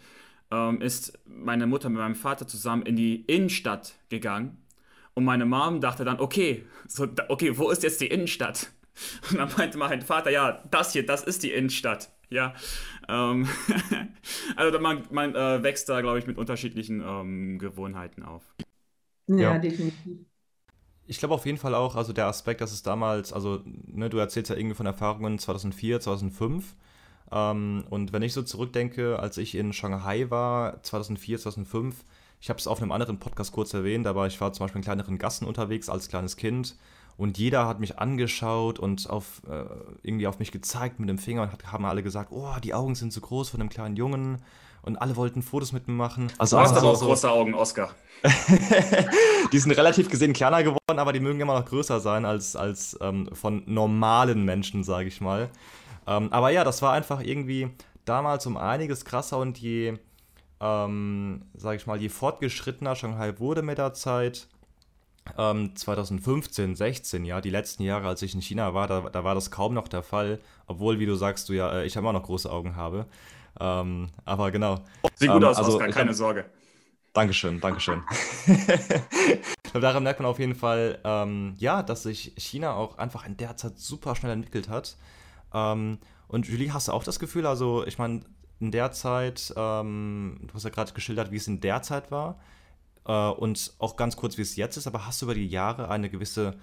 [0.51, 4.57] Ähm, ist meine Mutter mit meinem Vater zusammen in die Innenstadt gegangen
[5.19, 8.71] und meine Mom dachte dann, okay, so, okay, wo ist jetzt die Innenstadt?
[9.29, 12.13] Und dann meinte mein Vater, ja, das hier, das ist die Innenstadt.
[12.31, 12.55] Ja,
[13.09, 13.49] ähm,
[14.57, 18.45] also man, man äh, wächst da, glaube ich, mit unterschiedlichen ähm, Gewohnheiten auf.
[19.27, 19.59] Ja, ja.
[19.59, 20.21] definitiv.
[21.09, 24.19] Ich glaube auf jeden Fall auch, also der Aspekt, dass es damals, also ne, du
[24.19, 26.77] erzählst ja irgendwie von Erfahrungen 2004, 2005.
[27.33, 32.05] Ähm, und wenn ich so zurückdenke, als ich in Shanghai war, 2004, 2005,
[32.41, 34.85] ich habe es auf einem anderen Podcast kurz erwähnt, aber ich war zum Beispiel in
[34.85, 36.77] kleineren Gassen unterwegs als kleines Kind
[37.17, 39.65] und jeder hat mich angeschaut und auf, äh,
[40.03, 42.95] irgendwie auf mich gezeigt mit dem Finger und hat, haben alle gesagt, oh, die Augen
[42.95, 44.41] sind so groß von dem kleinen Jungen
[44.83, 46.31] und alle wollten Fotos mit mir machen.
[46.39, 47.91] Also du hast aber auch so große Augen, Oscar.
[49.53, 52.97] die sind relativ gesehen kleiner geworden, aber die mögen immer noch größer sein als, als
[53.01, 55.51] ähm, von normalen Menschen, sage ich mal.
[56.07, 57.69] Ähm, aber ja, das war einfach irgendwie
[58.05, 59.99] damals um einiges krasser und je
[60.61, 64.49] ähm, sage ich mal, je fortgeschrittener Shanghai wurde mit der Zeit,
[65.37, 69.35] ähm, 2015, 16, ja, die letzten Jahre, als ich in China war, da, da war
[69.35, 72.23] das kaum noch der Fall, obwohl, wie du sagst, du ja, äh, ich immer noch
[72.23, 73.07] große Augen habe.
[73.61, 74.77] Ähm, aber genau.
[75.17, 76.47] Sieht gut ähm, aus, also, Oskar, keine Sorge.
[77.13, 78.03] Dankeschön, Dankeschön.
[79.79, 83.37] glaube, daran merkt man auf jeden Fall, ähm, ja, dass sich China auch einfach in
[83.37, 84.97] der Zeit super schnell entwickelt hat.
[85.53, 88.21] Ähm, und Julie, hast du auch das Gefühl, also ich meine,
[88.61, 92.41] in der Zeit, ähm, du hast ja gerade geschildert, wie es in der Zeit war
[93.07, 95.89] äh, und auch ganz kurz, wie es jetzt ist, aber hast du über die Jahre
[95.91, 96.57] eine gewisse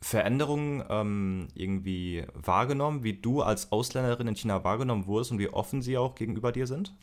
[0.00, 5.82] Veränderung ähm, irgendwie wahrgenommen, wie du als Ausländerin in China wahrgenommen wurdest und wie offen
[5.82, 6.94] sie auch gegenüber dir sind?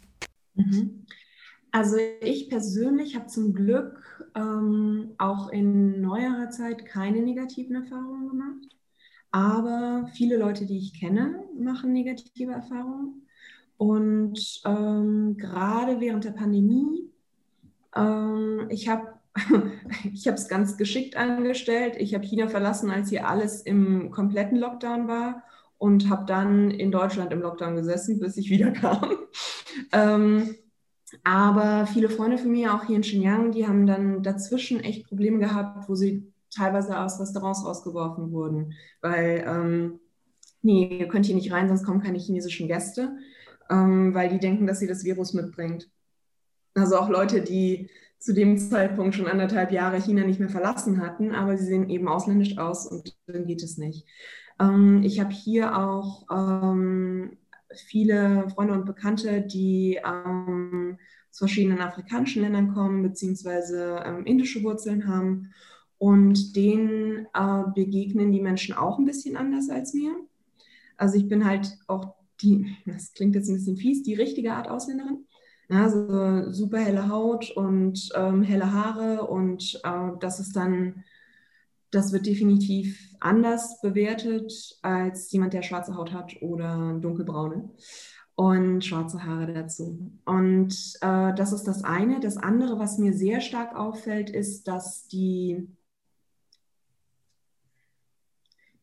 [0.56, 1.06] Mhm.
[1.72, 8.76] Also ich persönlich habe zum Glück ähm, auch in neuerer Zeit keine negativen Erfahrungen gemacht.
[9.32, 13.25] Aber viele Leute, die ich kenne, machen negative Erfahrungen.
[13.78, 17.10] Und ähm, gerade während der Pandemie,
[17.96, 19.16] ähm, ich habe
[20.14, 21.96] ich es ganz geschickt angestellt.
[21.98, 25.44] Ich habe China verlassen, als hier alles im kompletten Lockdown war
[25.78, 29.18] und habe dann in Deutschland im Lockdown gesessen, bis ich wieder kam.
[29.92, 30.56] ähm,
[31.24, 35.40] aber viele Freunde von mir, auch hier in Xinjiang, die haben dann dazwischen echt Probleme
[35.40, 40.00] gehabt, wo sie teilweise aus Restaurants rausgeworfen wurden, weil, ähm,
[40.62, 43.18] nee, ihr könnt hier nicht rein, sonst kommen keine chinesischen Gäste
[43.70, 45.90] ähm, weil die denken, dass sie das Virus mitbringt.
[46.74, 51.34] Also auch Leute, die zu dem Zeitpunkt schon anderthalb Jahre China nicht mehr verlassen hatten,
[51.34, 54.06] aber sie sehen eben ausländisch aus und dann geht es nicht.
[54.60, 57.38] Ähm, ich habe hier auch ähm,
[57.74, 60.98] viele Freunde und Bekannte, die ähm,
[61.30, 65.52] aus verschiedenen afrikanischen Ländern kommen, beziehungsweise ähm, indische Wurzeln haben.
[65.98, 70.14] Und denen äh, begegnen die Menschen auch ein bisschen anders als mir.
[70.98, 74.70] Also ich bin halt auch die, das klingt jetzt ein bisschen fies, die richtige Art
[74.70, 75.26] Ausländerin.
[75.68, 81.04] Also super helle Haut und ähm, helle Haare und äh, das ist dann,
[81.90, 87.72] das wird definitiv anders bewertet als jemand, der schwarze Haut hat oder dunkelbraune
[88.36, 90.12] und schwarze Haare dazu.
[90.26, 92.20] Und äh, das ist das eine.
[92.20, 95.68] Das andere, was mir sehr stark auffällt, ist, dass die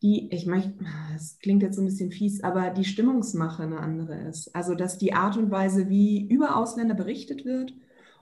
[0.02, 0.72] die, ich möchte,
[1.14, 4.54] es klingt jetzt so ein bisschen fies, aber die Stimmungsmache eine andere ist.
[4.54, 7.72] Also, dass die Art und Weise, wie über Ausländer berichtet wird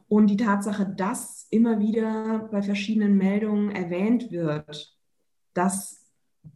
[0.08, 4.96] und die Tatsache, dass immer wieder bei verschiedenen Meldungen erwähnt wird,
[5.54, 6.06] dass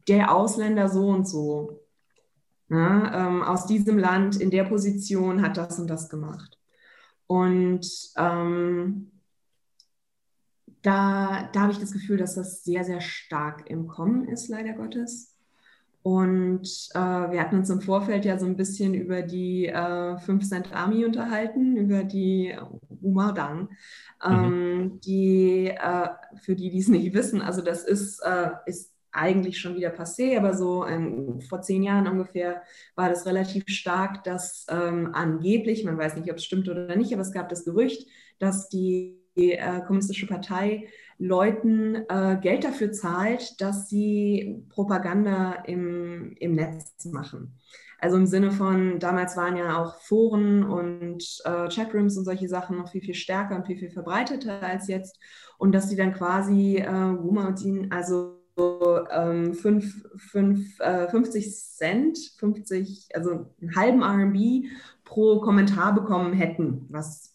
[0.08, 1.80] der Ausländer so und so
[2.68, 6.58] ja, ähm, aus diesem Land in der Position hat das und das gemacht.
[7.26, 9.10] Und ähm,
[10.84, 14.74] da, da habe ich das Gefühl, dass das sehr, sehr stark im Kommen ist, leider
[14.74, 15.34] Gottes.
[16.02, 20.46] Und äh, wir hatten uns im Vorfeld ja so ein bisschen über die äh, 5
[20.46, 22.54] Cent Army unterhalten, über die
[23.00, 23.70] Umadang.
[24.22, 25.00] Ähm, mhm.
[25.00, 26.08] Die, äh,
[26.42, 30.36] für die, die es nicht wissen, also das ist, äh, ist eigentlich schon wieder passé,
[30.36, 32.62] aber so ähm, vor zehn Jahren ungefähr
[32.94, 37.14] war das relativ stark, dass ähm, angeblich, man weiß nicht, ob es stimmt oder nicht,
[37.14, 38.06] aber es gab das Gerücht,
[38.38, 46.34] dass die die äh, Kommunistische Partei Leuten äh, Geld dafür zahlt, dass sie Propaganda im,
[46.38, 47.58] im Netz machen.
[48.00, 52.76] Also im Sinne von, damals waren ja auch Foren und äh, Chatrooms und solche Sachen
[52.76, 55.18] noch viel, viel stärker und viel, viel verbreiteter als jetzt.
[55.56, 58.40] Und dass sie dann quasi äh, also
[59.10, 64.66] ähm, fünf, fünf, äh, 50 Cent, 50, also einen halben RB
[65.04, 67.33] pro Kommentar bekommen hätten, was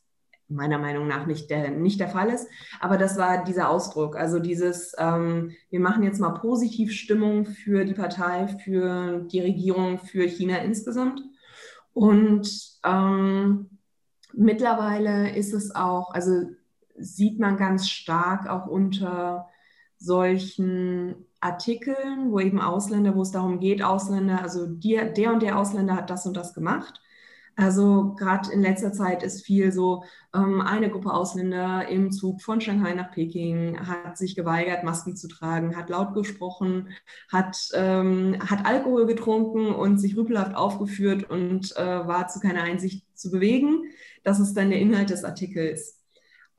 [0.49, 2.47] meiner Meinung nach nicht der, nicht der Fall ist.
[2.79, 7.85] Aber das war dieser Ausdruck, also dieses, ähm, wir machen jetzt mal positiv Stimmung für
[7.85, 11.21] die Partei, für die Regierung, für China insgesamt.
[11.93, 12.49] Und
[12.83, 13.69] ähm,
[14.33, 16.31] mittlerweile ist es auch, also
[16.97, 19.47] sieht man ganz stark auch unter
[19.97, 25.57] solchen Artikeln, wo eben Ausländer, wo es darum geht, Ausländer, also die, der und der
[25.57, 27.01] Ausländer hat das und das gemacht
[27.59, 32.61] also gerade in letzter Zeit ist viel so, ähm, eine Gruppe Ausländer im Zug von
[32.61, 36.89] Shanghai nach Peking hat sich geweigert, Masken zu tragen, hat laut gesprochen,
[37.29, 43.05] hat, ähm, hat Alkohol getrunken und sich rüpelhaft aufgeführt und äh, war zu keiner Einsicht
[43.13, 43.83] zu bewegen.
[44.23, 45.98] Das ist dann der Inhalt des Artikels.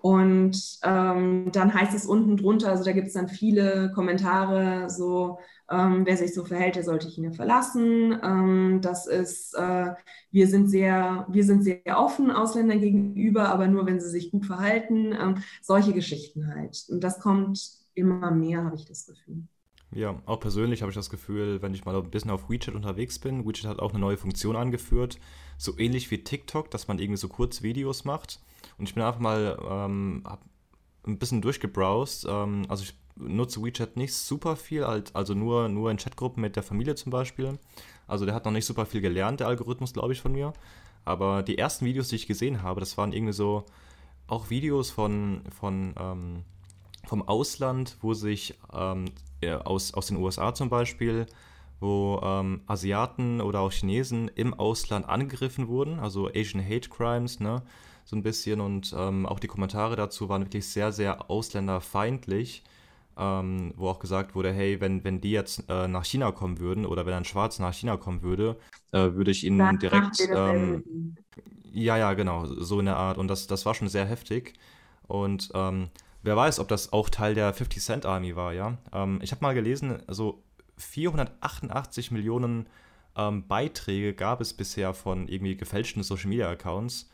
[0.00, 5.38] Und ähm, dann heißt es unten drunter, also da gibt es dann viele Kommentare, so
[5.70, 8.18] ähm, wer sich so verhält, der sollte China verlassen.
[8.22, 9.92] Ähm, das ist, äh,
[10.30, 14.46] wir sind sehr, wir sind sehr offen Ausländern gegenüber, aber nur wenn sie sich gut
[14.46, 15.12] verhalten.
[15.12, 16.82] Ähm, solche Geschichten halt.
[16.88, 17.60] Und das kommt
[17.94, 19.42] immer mehr, habe ich das Gefühl.
[19.92, 23.18] Ja, auch persönlich habe ich das Gefühl, wenn ich mal ein bisschen auf WeChat unterwegs
[23.18, 25.18] bin, WeChat hat auch eine neue Funktion angeführt,
[25.58, 28.40] so ähnlich wie TikTok, dass man irgendwie so kurz Videos macht
[28.78, 30.24] und ich bin einfach mal ähm,
[31.06, 32.26] ein bisschen durchgebrowst.
[32.28, 36.62] Ähm, also ich nutze WeChat nicht super viel, also nur, nur in Chatgruppen mit der
[36.62, 37.58] Familie zum Beispiel.
[38.06, 40.52] Also der hat noch nicht super viel gelernt, der Algorithmus, glaube ich, von mir.
[41.04, 43.64] Aber die ersten Videos, die ich gesehen habe, das waren irgendwie so
[44.26, 46.44] auch Videos von, von ähm,
[47.06, 49.06] vom Ausland, wo sich ähm,
[49.64, 51.26] aus, aus den USA zum Beispiel,
[51.80, 57.62] wo ähm, Asiaten oder auch Chinesen im Ausland angegriffen wurden, also Asian Hate Crimes, ne?
[58.10, 62.64] So ein bisschen und ähm, auch die Kommentare dazu waren wirklich sehr, sehr ausländerfeindlich,
[63.16, 66.86] ähm, wo auch gesagt wurde, hey, wenn, wenn die jetzt äh, nach China kommen würden
[66.86, 68.56] oder wenn ein Schwarz nach China kommen würde,
[68.90, 70.28] äh, würde ich ihnen Dann direkt...
[70.28, 71.14] Ähm,
[71.72, 73.16] ja, ja, genau, so in der Art.
[73.16, 74.54] Und das, das war schon sehr heftig.
[75.06, 75.90] Und ähm,
[76.24, 78.76] wer weiß, ob das auch Teil der 50 Cent Army war, ja.
[78.92, 80.42] Ähm, ich habe mal gelesen, also
[80.78, 82.66] 488 Millionen
[83.14, 87.08] ähm, Beiträge gab es bisher von irgendwie gefälschten Social Media Accounts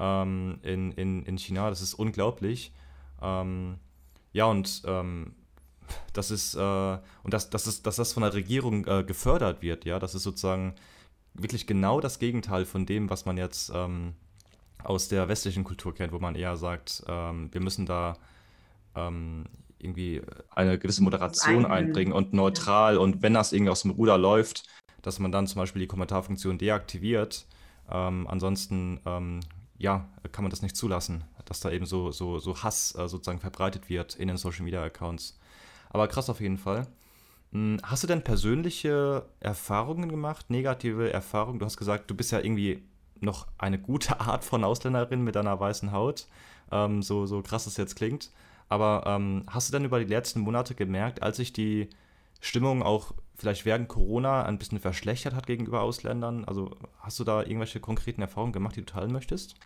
[0.00, 1.68] ähm, in, in, in China.
[1.68, 2.72] Das ist unglaublich.
[3.22, 3.76] Ähm,
[4.32, 5.34] ja, und ähm,
[6.12, 9.84] das ist, äh, und das, das ist, dass das von der Regierung äh, gefördert wird,
[9.84, 10.74] ja, das ist sozusagen
[11.34, 14.14] wirklich genau das Gegenteil von dem, was man jetzt ähm,
[14.82, 18.16] aus der westlichen Kultur kennt, wo man eher sagt, ähm, wir müssen da
[19.78, 24.64] irgendwie eine gewisse Moderation einbringen und neutral und wenn das irgendwie aus dem Ruder läuft,
[25.02, 27.46] dass man dann zum Beispiel die Kommentarfunktion deaktiviert.
[27.90, 29.40] Ähm, ansonsten ähm,
[29.80, 33.40] ja, kann man das nicht zulassen, dass da eben so, so, so Hass äh, sozusagen
[33.40, 35.38] verbreitet wird in den Social Media Accounts.
[35.88, 36.86] Aber krass auf jeden Fall.
[37.52, 41.58] Hm, hast du denn persönliche Erfahrungen gemacht, negative Erfahrungen?
[41.58, 42.82] Du hast gesagt, du bist ja irgendwie
[43.20, 46.26] noch eine gute Art von Ausländerin mit deiner weißen Haut,
[46.70, 48.30] ähm, so, so krass es jetzt klingt.
[48.68, 51.88] Aber ähm, hast du denn über die letzten Monate gemerkt, als sich die
[52.40, 56.44] Stimmung auch vielleicht während Corona ein bisschen verschlechtert hat gegenüber Ausländern?
[56.44, 59.56] Also hast du da irgendwelche konkreten Erfahrungen gemacht, die du teilen möchtest?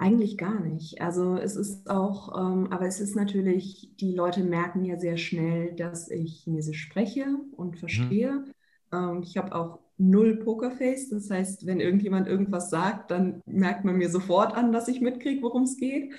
[0.00, 1.00] Eigentlich gar nicht.
[1.00, 5.74] Also es ist auch, ähm, aber es ist natürlich, die Leute merken ja sehr schnell,
[5.74, 7.78] dass ich Chinesisch spreche und mhm.
[7.78, 8.32] verstehe.
[8.32, 8.52] Mhm.
[8.92, 11.08] Ähm, ich habe auch null Pokerface.
[11.08, 15.42] Das heißt, wenn irgendjemand irgendwas sagt, dann merkt man mir sofort an, dass ich mitkriege,
[15.42, 16.14] worum es geht.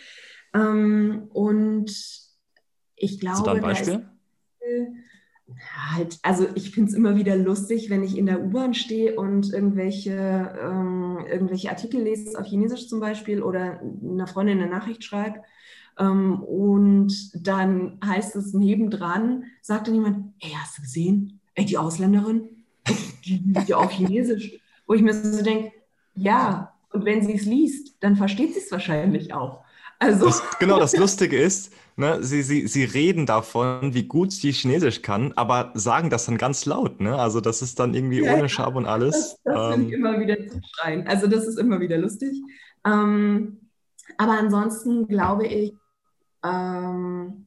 [0.54, 1.90] Ähm, und
[2.98, 4.10] ich glaube, Hast du da ein Beispiel?
[5.92, 9.54] Halt, also ich finde es immer wieder lustig, wenn ich in der U-Bahn stehe und
[9.54, 15.42] irgendwelche, ähm, irgendwelche Artikel lese, auf Chinesisch zum Beispiel, oder einer Freundin eine Nachricht schreibe.
[15.98, 21.40] Ähm, und dann heißt es nebendran, sagt dann jemand, ey, hast du gesehen?
[21.56, 22.50] Ey, die Ausländerin,
[23.26, 24.60] die liest ja auch Chinesisch.
[24.88, 25.72] Wo ich mir so denke,
[26.16, 29.64] ja, und wenn sie es liest, dann versteht sie es wahrscheinlich auch.
[30.00, 30.26] Also.
[30.26, 35.02] Das, genau, das Lustige ist, ne, sie, sie, sie reden davon, wie gut sie Chinesisch
[35.02, 37.02] kann, aber sagen das dann ganz laut.
[37.02, 37.16] Ne?
[37.16, 39.38] Also das ist dann irgendwie ja, ohne Schab und alles.
[39.44, 41.06] Das, das ähm, ich immer wieder zu schreien.
[41.08, 42.32] Also das ist immer wieder lustig.
[42.86, 43.70] Ähm,
[44.18, 45.74] aber ansonsten glaube ich,
[46.44, 47.46] ähm,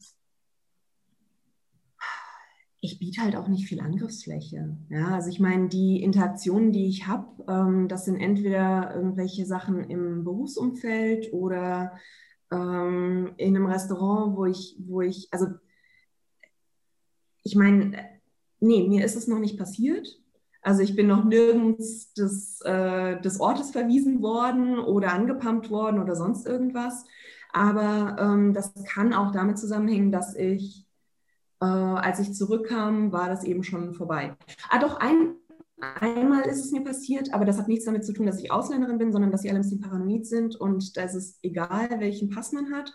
[2.84, 4.76] ich biete halt auch nicht viel Angriffsfläche.
[4.90, 9.88] Ja, also ich meine, die Interaktionen, die ich habe, ähm, das sind entweder irgendwelche Sachen
[9.88, 11.92] im Berufsumfeld oder
[12.52, 15.46] ähm, in einem Restaurant, wo ich, wo ich, also
[17.42, 17.96] ich meine,
[18.60, 20.06] nee, mir ist es noch nicht passiert.
[20.60, 26.14] Also ich bin noch nirgends des, äh, des Ortes verwiesen worden oder angepumpt worden oder
[26.14, 27.04] sonst irgendwas.
[27.52, 30.86] Aber ähm, das kann auch damit zusammenhängen, dass ich,
[31.60, 34.36] äh, als ich zurückkam, war das eben schon vorbei.
[34.70, 35.34] Ah, doch, ein,
[35.82, 38.98] Einmal ist es mir passiert, aber das hat nichts damit zu tun, dass ich Ausländerin
[38.98, 42.30] bin, sondern dass sie alle ein bisschen paranoid sind und da ist es egal, welchen
[42.30, 42.94] Pass man hat.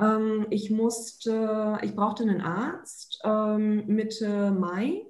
[0.00, 5.06] Ähm, ich musste, ich brauchte einen Arzt ähm, Mitte Mai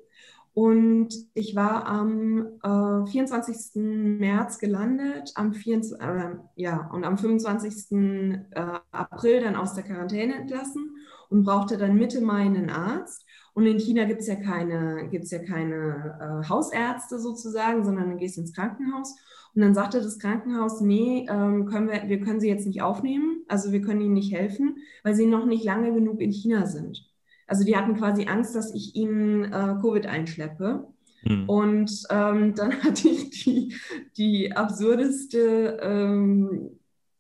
[0.53, 3.73] und ich war am äh, 24.
[3.75, 7.91] März gelandet, am 24, äh, ja, und am 25.
[7.91, 10.95] Äh, April dann aus der Quarantäne entlassen
[11.31, 13.24] und brauchte dann Mitte Mai einen Arzt.
[13.55, 18.17] Und in China gibt es ja keine, gibt's ja keine äh, Hausärzte sozusagen, sondern du
[18.17, 19.17] gehst ins Krankenhaus.
[19.55, 23.45] Und dann sagte das Krankenhaus, nee, ähm, können wir, wir können sie jetzt nicht aufnehmen,
[23.47, 27.09] also wir können ihnen nicht helfen, weil sie noch nicht lange genug in China sind.
[27.47, 30.88] Also die hatten quasi Angst, dass ich ihnen äh, Covid einschleppe.
[31.23, 31.49] Hm.
[31.49, 33.77] Und ähm, dann hatte ich die,
[34.17, 36.71] die absurdeste, ähm,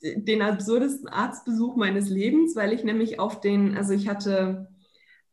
[0.02, 4.66] den absurdesten Arztbesuch meines Lebens, weil ich nämlich auf den, also ich hatte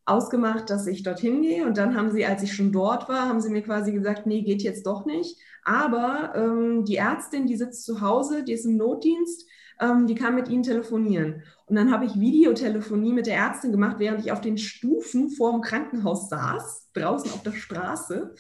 [0.06, 1.66] ausgemacht, dass ich dorthin gehe.
[1.66, 4.42] Und dann haben sie, als ich schon dort war, haben sie mir quasi gesagt, nee,
[4.42, 5.40] geht jetzt doch nicht.
[5.64, 9.48] Aber ähm, die Ärztin, die sitzt zu Hause, die ist im Notdienst,
[9.82, 11.44] ähm, die kann mit ihnen telefonieren.
[11.65, 15.52] Und dann habe ich Videotelefonie mit der Ärztin gemacht, während ich auf den Stufen vor
[15.52, 18.36] dem Krankenhaus saß, draußen auf der Straße.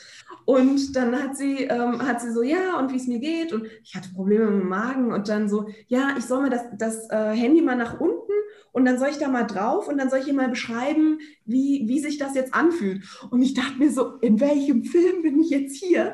[0.45, 3.53] Und dann hat sie, ähm, hat sie so, ja, und wie es mir geht.
[3.53, 5.13] Und ich hatte Probleme mit dem Magen.
[5.13, 8.31] Und dann so, ja, ich soll mir das, das äh, Handy mal nach unten
[8.73, 11.87] und dann soll ich da mal drauf und dann soll ich ihr mal beschreiben, wie,
[11.87, 13.03] wie sich das jetzt anfühlt.
[13.29, 16.13] Und ich dachte mir so, in welchem Film bin ich jetzt hier?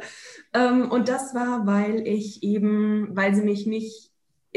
[0.54, 4.07] Ähm, und das war, weil ich eben, weil sie mich nicht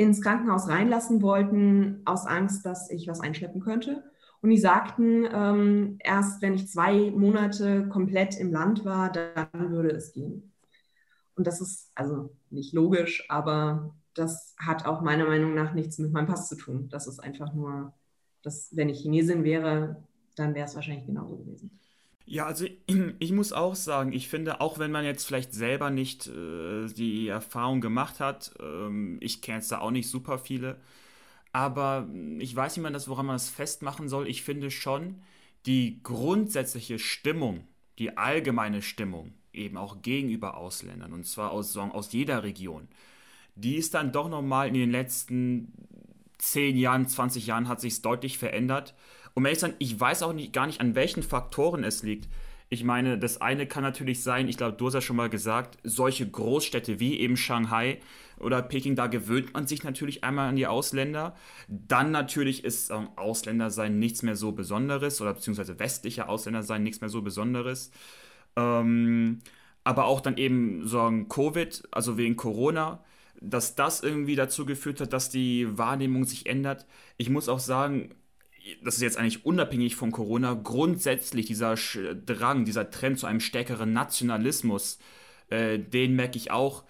[0.01, 4.03] ins Krankenhaus reinlassen wollten, aus Angst, dass ich was einschleppen könnte.
[4.41, 9.91] Und die sagten, ähm, erst wenn ich zwei Monate komplett im Land war, dann würde
[9.91, 10.55] es gehen.
[11.35, 16.13] Und das ist also nicht logisch, aber das hat auch meiner Meinung nach nichts mit
[16.13, 16.89] meinem Pass zu tun.
[16.89, 17.93] Das ist einfach nur,
[18.43, 20.03] dass wenn ich Chinesin wäre,
[20.35, 21.79] dann wäre es wahrscheinlich genauso gewesen.
[22.31, 22.65] Ja, also
[23.19, 27.27] ich muss auch sagen, ich finde, auch wenn man jetzt vielleicht selber nicht äh, die
[27.27, 30.77] Erfahrung gemacht hat, ähm, ich kenne jetzt da auch nicht super viele,
[31.53, 34.29] aber ich weiß nicht mal, das, woran man das festmachen soll.
[34.29, 35.23] Ich finde schon,
[35.67, 37.67] die grundsätzliche Stimmung,
[37.99, 42.89] die allgemeine Stimmung, eben auch gegenüber Ausländern, und zwar aus, aus jeder Region,
[43.57, 45.73] die ist dann doch nochmal in den letzten
[46.39, 48.95] 10 Jahren, 20 Jahren hat sich deutlich verändert.
[49.35, 52.29] Um ehrlich zu sein, ich weiß auch nicht, gar nicht, an welchen Faktoren es liegt.
[52.73, 55.79] Ich meine, das eine kann natürlich sein, ich glaube, du hast ja schon mal gesagt,
[55.83, 57.99] solche Großstädte wie eben Shanghai
[58.39, 61.35] oder Peking, da gewöhnt man sich natürlich einmal an die Ausländer.
[61.69, 66.85] Dann natürlich ist ähm, Ausländer sein nichts mehr so Besonderes oder beziehungsweise westliche Ausländer sein
[66.85, 67.91] nichts mehr so Besonderes.
[68.57, 69.41] Ähm,
[69.85, 73.03] aber auch dann eben so Covid, also wegen Corona,
[73.41, 76.87] dass das irgendwie dazu geführt hat, dass die Wahrnehmung sich ändert.
[77.17, 78.15] Ich muss auch sagen,
[78.85, 81.75] das ist jetzt eigentlich unabhängig von Corona, grundsätzlich dieser
[82.27, 84.99] Drang, dieser Trend zu einem stärkeren Nationalismus,
[85.49, 86.85] äh, den merke ich auch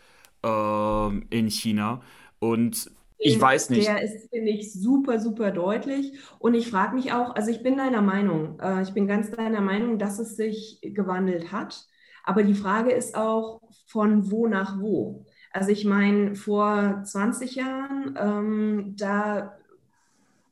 [0.44, 2.02] äh, in China.
[2.38, 3.86] Und ich weiß nicht.
[3.86, 6.18] Der ist, finde ich, super, super deutlich.
[6.38, 9.60] Und ich frage mich auch, also ich bin deiner Meinung, äh, ich bin ganz deiner
[9.60, 11.86] Meinung, dass es sich gewandelt hat.
[12.24, 15.26] Aber die Frage ist auch, von wo nach wo?
[15.52, 19.58] Also ich meine, vor 20 Jahren, ähm, da,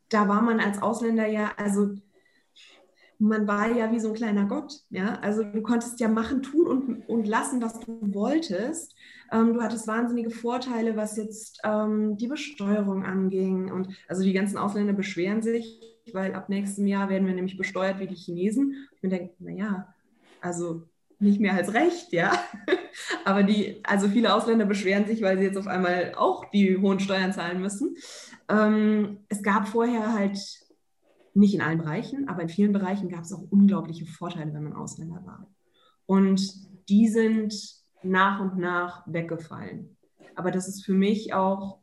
[0.09, 1.95] da war man als Ausländer ja, also
[3.19, 4.73] man war ja wie so ein kleiner Gott.
[4.91, 5.19] Ja?
[5.21, 8.95] Also du konntest ja machen, tun und, und lassen, was du wolltest.
[9.33, 13.73] Ähm, du hattest wahnsinnige Vorteile, was jetzt ähm, die Besteuerung anging.
[13.73, 15.81] Und also die ganzen Ausländer beschweren sich,
[16.13, 18.89] weil ab nächstem Jahr werden wir nämlich besteuert wie die Chinesen.
[18.95, 19.93] Ich mir denke, naja,
[20.41, 20.83] also
[21.19, 22.33] nicht mehr als recht, ja.
[23.25, 27.01] Aber die, also viele Ausländer beschweren sich, weil sie jetzt auf einmal auch die hohen
[27.01, 27.97] Steuern zahlen müssen.
[28.49, 30.39] Ähm, es gab vorher halt
[31.35, 34.73] nicht in allen Bereichen, aber in vielen Bereichen gab es auch unglaubliche Vorteile, wenn man
[34.73, 35.47] Ausländer war.
[36.07, 36.41] Und
[36.89, 37.55] die sind
[38.03, 39.97] nach und nach weggefallen.
[40.35, 41.79] Aber das ist für mich auch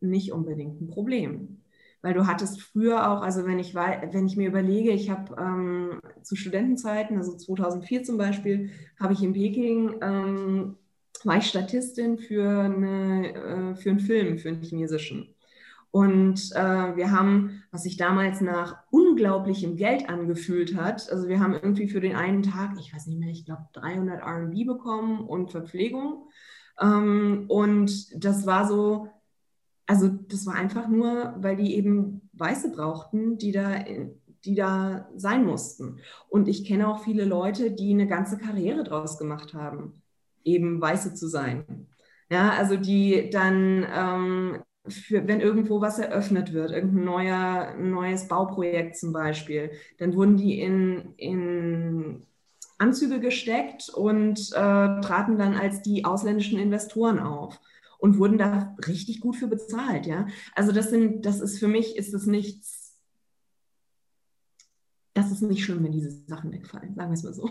[0.00, 1.62] nicht unbedingt ein Problem.
[2.02, 6.00] Weil du hattest früher auch, also wenn ich, wenn ich mir überlege, ich habe ähm,
[6.22, 8.70] zu Studentenzeiten, also 2004 zum Beispiel,
[9.00, 10.76] habe ich in Peking, ähm,
[11.24, 15.34] war ich Statistin für, eine, äh, für einen Film, für einen chinesischen.
[15.90, 21.54] Und äh, wir haben, was sich damals nach unglaublichem Geld angefühlt hat, also wir haben
[21.54, 25.50] irgendwie für den einen Tag, ich weiß nicht mehr, ich glaube 300 RMB bekommen und
[25.50, 26.28] Verpflegung.
[26.80, 29.08] Ähm, und das war so,
[29.86, 33.84] also das war einfach nur, weil die eben Weiße brauchten, die da,
[34.44, 36.00] die da sein mussten.
[36.28, 40.02] Und ich kenne auch viele Leute, die eine ganze Karriere draus gemacht haben,
[40.44, 41.88] eben Weiße zu sein.
[42.30, 48.96] Ja, also die dann ähm, für, wenn irgendwo was eröffnet wird, irgendein neuer, neues Bauprojekt
[48.96, 52.26] zum Beispiel, dann wurden die in, in
[52.78, 57.60] Anzüge gesteckt und äh, traten dann als die ausländischen Investoren auf
[57.98, 60.26] und wurden da richtig gut für bezahlt, ja.
[60.54, 62.98] Also das sind, das ist für mich ist es nichts,
[65.14, 67.50] das ist nicht schlimm, wenn diese Sachen wegfallen, sagen wir es mal so.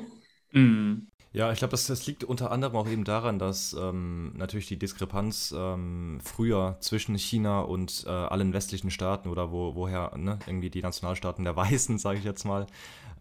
[0.52, 1.08] Mhm.
[1.36, 4.80] Ja, ich glaube, das, das, liegt unter anderem auch eben daran, dass ähm, natürlich die
[4.80, 10.70] Diskrepanz ähm, früher zwischen China und äh, allen westlichen Staaten oder wo, woher ne, irgendwie
[10.70, 12.68] die Nationalstaaten der Weißen, sage ich jetzt mal,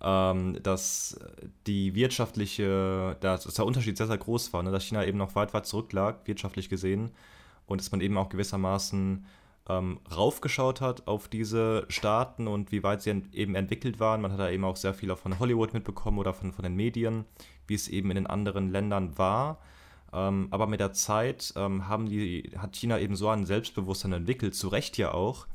[0.00, 1.18] ähm, dass
[1.66, 5.52] die wirtschaftliche, dass, der Unterschied sehr, sehr groß war, ne, dass China eben noch weit,
[5.52, 7.10] weit zurücklag, wirtschaftlich gesehen,
[7.66, 9.26] und dass man eben auch gewissermaßen
[9.68, 14.20] ähm, raufgeschaut hat auf diese Staaten und wie weit sie ent eben entwickelt waren.
[14.20, 16.76] Man hat da eben auch sehr viel auch von Hollywood mitbekommen oder von, von den
[16.76, 17.24] Medien,
[17.66, 19.58] wie es eben in den anderen Ländern war.
[20.12, 24.54] Ähm, aber mit der Zeit ähm, haben die, hat China eben so ein Selbstbewusstsein entwickelt,
[24.54, 25.46] zu Recht ja auch,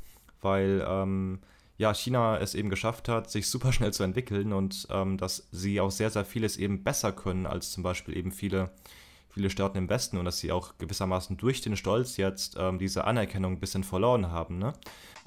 [0.41, 1.39] weil ähm,
[1.77, 5.79] ja, China es eben geschafft hat, sich super schnell zu entwickeln und ähm, dass sie
[5.79, 8.71] auch sehr, sehr vieles eben besser können als zum Beispiel eben viele
[9.39, 13.05] viele Staaten im Westen und dass sie auch gewissermaßen durch den Stolz jetzt ähm, diese
[13.05, 14.73] Anerkennung ein bisschen verloren haben, ne?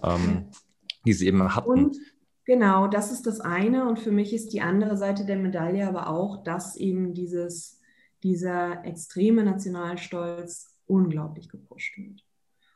[0.03, 0.49] Ähm,
[1.07, 1.71] die sie eben hatten.
[1.71, 1.97] Und
[2.45, 6.09] genau, das ist das eine und für mich ist die andere Seite der Medaille aber
[6.09, 7.81] auch, dass eben dieses,
[8.23, 12.23] dieser extreme Nationalstolz unglaublich gepusht wird.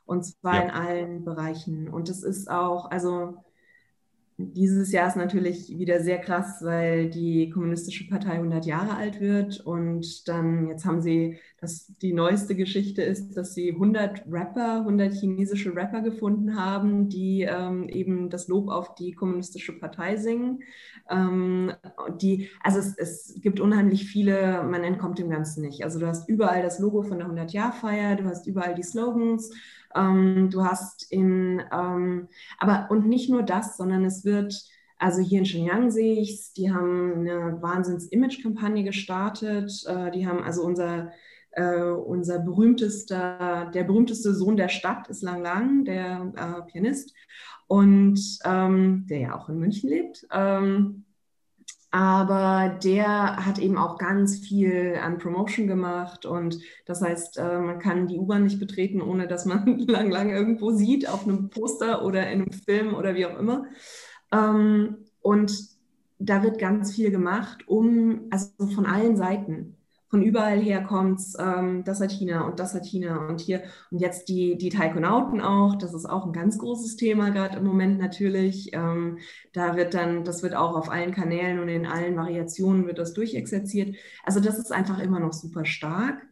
[0.07, 0.63] Und zwar ja.
[0.63, 1.91] in allen Bereichen.
[1.91, 3.45] Und es ist auch, also
[4.39, 9.61] dieses Jahr ist natürlich wieder sehr krass, weil die Kommunistische Partei 100 Jahre alt wird
[9.61, 15.15] und dann jetzt haben sie, das, die neueste Geschichte ist, dass sie 100 Rapper, 100
[15.15, 20.63] chinesische Rapper gefunden haben, die ähm, eben das Lob auf die Kommunistische Partei singen.
[21.09, 21.73] Ähm,
[22.21, 25.83] die, also es, es gibt unheimlich viele, man entkommt dem Ganzen nicht.
[25.83, 29.51] Also du hast überall das Logo von der 100-Jahr-Feier, du hast überall die Slogans,
[29.97, 32.29] ähm, du hast in, ähm,
[32.59, 34.55] aber und nicht nur das, sondern es wird,
[34.99, 39.73] also hier in Shenyang sehe ich es, die haben eine Wahnsinns-Image-Kampagne gestartet.
[39.87, 41.13] Äh, die haben also unser,
[41.53, 47.15] äh, unser berühmtester, der berühmteste Sohn der Stadt ist Lang Lang, der äh, Pianist,
[47.67, 50.27] und ähm, der ja auch in München lebt.
[50.31, 51.06] Ähm,
[51.91, 57.79] aber der hat eben auch ganz viel an Promotion gemacht und das heißt, äh, man
[57.79, 62.05] kann die U-Bahn nicht betreten, ohne dass man lang, lang irgendwo sieht, auf einem Poster
[62.05, 63.67] oder in einem Film oder wie auch immer.
[64.33, 65.53] Ähm, und
[66.19, 69.77] da wird ganz viel gemacht, um, also von allen Seiten,
[70.17, 73.99] von überall her kommt ähm, das hat China und das hat China und hier und
[73.99, 77.99] jetzt die, die Taikonauten auch, das ist auch ein ganz großes Thema gerade im Moment
[77.99, 78.71] natürlich.
[78.73, 79.19] Ähm,
[79.53, 83.13] da wird dann, das wird auch auf allen Kanälen und in allen Variationen wird das
[83.13, 83.95] durchexerziert.
[84.25, 86.27] Also das ist einfach immer noch super stark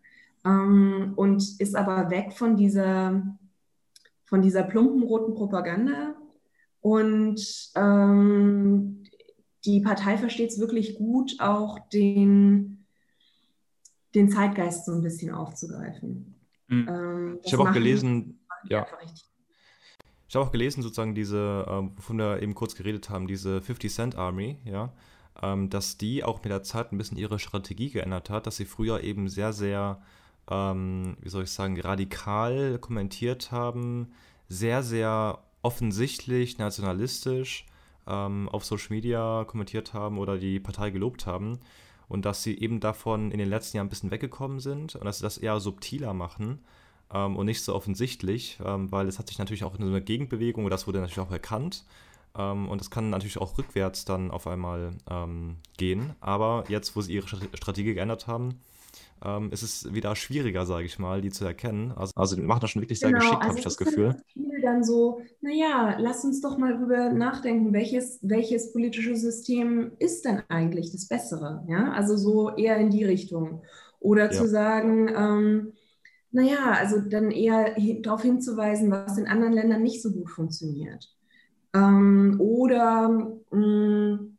[0.47, 3.37] ähm, und ist aber weg von dieser,
[4.25, 6.15] von dieser plumpen roten Propaganda
[6.81, 9.03] und ähm,
[9.67, 12.74] die Partei versteht es wirklich gut, auch den
[14.15, 16.35] den Zeitgeist so ein bisschen aufzugreifen.
[16.69, 16.89] Mhm.
[16.89, 18.87] Ähm, ich habe auch gelesen, ja.
[20.29, 23.93] ich habe auch gelesen, sozusagen diese, ähm, wovon wir eben kurz geredet haben, diese 50
[23.93, 24.93] Cent Army, ja,
[25.43, 28.65] ähm, dass die auch mit der Zeit ein bisschen ihre Strategie geändert hat, dass sie
[28.65, 30.01] früher eben sehr, sehr,
[30.49, 34.13] ähm, wie soll ich sagen, radikal kommentiert haben,
[34.49, 37.67] sehr, sehr offensichtlich nationalistisch
[38.07, 41.59] ähm, auf Social Media kommentiert haben oder die Partei gelobt haben
[42.09, 45.19] und dass sie eben davon in den letzten Jahren ein bisschen weggekommen sind und dass
[45.19, 46.61] sie das eher subtiler machen
[47.13, 50.01] ähm, und nicht so offensichtlich, ähm, weil es hat sich natürlich auch in so einer
[50.01, 51.85] Gegenbewegung, und das wurde natürlich auch erkannt,
[52.37, 56.15] ähm, und das kann natürlich auch rückwärts dann auf einmal ähm, gehen.
[56.21, 58.61] Aber jetzt, wo sie ihre Strategie geändert haben,
[59.25, 61.93] ähm, ist es wieder schwieriger, sage ich mal, die zu erkennen.
[61.93, 64.17] Also, also die machen das schon wirklich sehr genau, geschickt, also habe ich das Gefühl.
[64.33, 70.25] Viel dann so, naja, lass uns doch mal drüber nachdenken, welches, welches politische System ist
[70.25, 71.65] denn eigentlich das Bessere?
[71.69, 73.63] Ja, also so eher in die Richtung.
[74.01, 74.31] Oder ja.
[74.33, 75.73] zu sagen, ähm,
[76.31, 81.15] naja, also dann eher darauf hinzuweisen, was in anderen Ländern nicht so gut funktioniert.
[81.75, 83.09] Ähm, oder
[83.51, 84.34] mh, mm,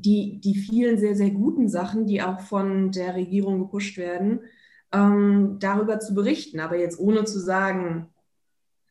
[0.00, 4.40] die, die vielen sehr, sehr guten Sachen, die auch von der Regierung gepusht werden,
[4.92, 6.60] ähm, darüber zu berichten.
[6.60, 8.08] Aber jetzt ohne zu sagen,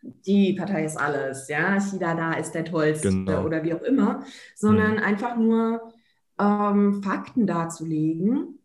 [0.02, 3.44] die Partei ist alles, ja, China da ist der Tollste genau.
[3.44, 4.24] oder wie auch immer,
[4.56, 5.04] sondern mhm.
[5.04, 5.94] einfach nur
[6.40, 8.60] ähm, Fakten darzulegen,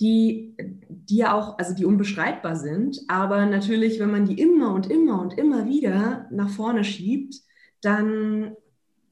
[0.00, 0.56] die,
[0.88, 5.20] die ja auch, also die unbestreitbar sind, aber natürlich, wenn man die immer und immer
[5.20, 7.36] und immer wieder nach vorne schiebt,
[7.82, 8.56] dann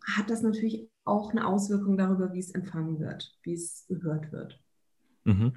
[0.04, 4.60] hat das natürlich auch eine Auswirkung darüber, wie es empfangen wird, wie es gehört wird.
[5.24, 5.52] Mhm.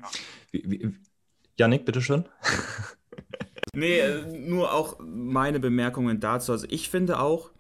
[0.52, 0.96] Wie, wie,
[1.58, 2.26] Janik, bitteschön.
[3.76, 6.52] nee, äh, nur auch meine Bemerkungen dazu.
[6.52, 7.52] Also ich finde auch,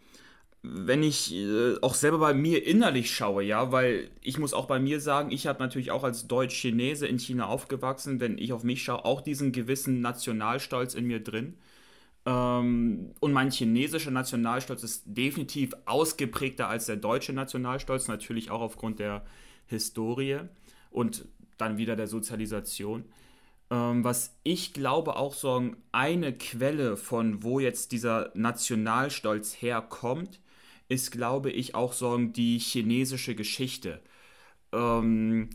[0.63, 4.79] wenn ich äh, auch selber bei mir innerlich schaue, ja, weil ich muss auch bei
[4.79, 8.83] mir sagen, ich habe natürlich auch als Deutsch-Chinese in China aufgewachsen, wenn ich auf mich
[8.83, 11.57] schaue, auch diesen gewissen Nationalstolz in mir drin.
[12.25, 18.99] Ähm, und mein chinesischer Nationalstolz ist definitiv ausgeprägter als der deutsche Nationalstolz, natürlich auch aufgrund
[18.99, 19.25] der
[19.67, 20.39] Historie
[20.91, 21.25] und
[21.57, 23.05] dann wieder der Sozialisation.
[23.69, 30.39] Ähm, was ich glaube auch so eine Quelle von, wo jetzt dieser Nationalstolz herkommt,
[30.89, 34.01] ist, glaube ich, auch so die chinesische Geschichte.
[34.71, 35.49] Ähm,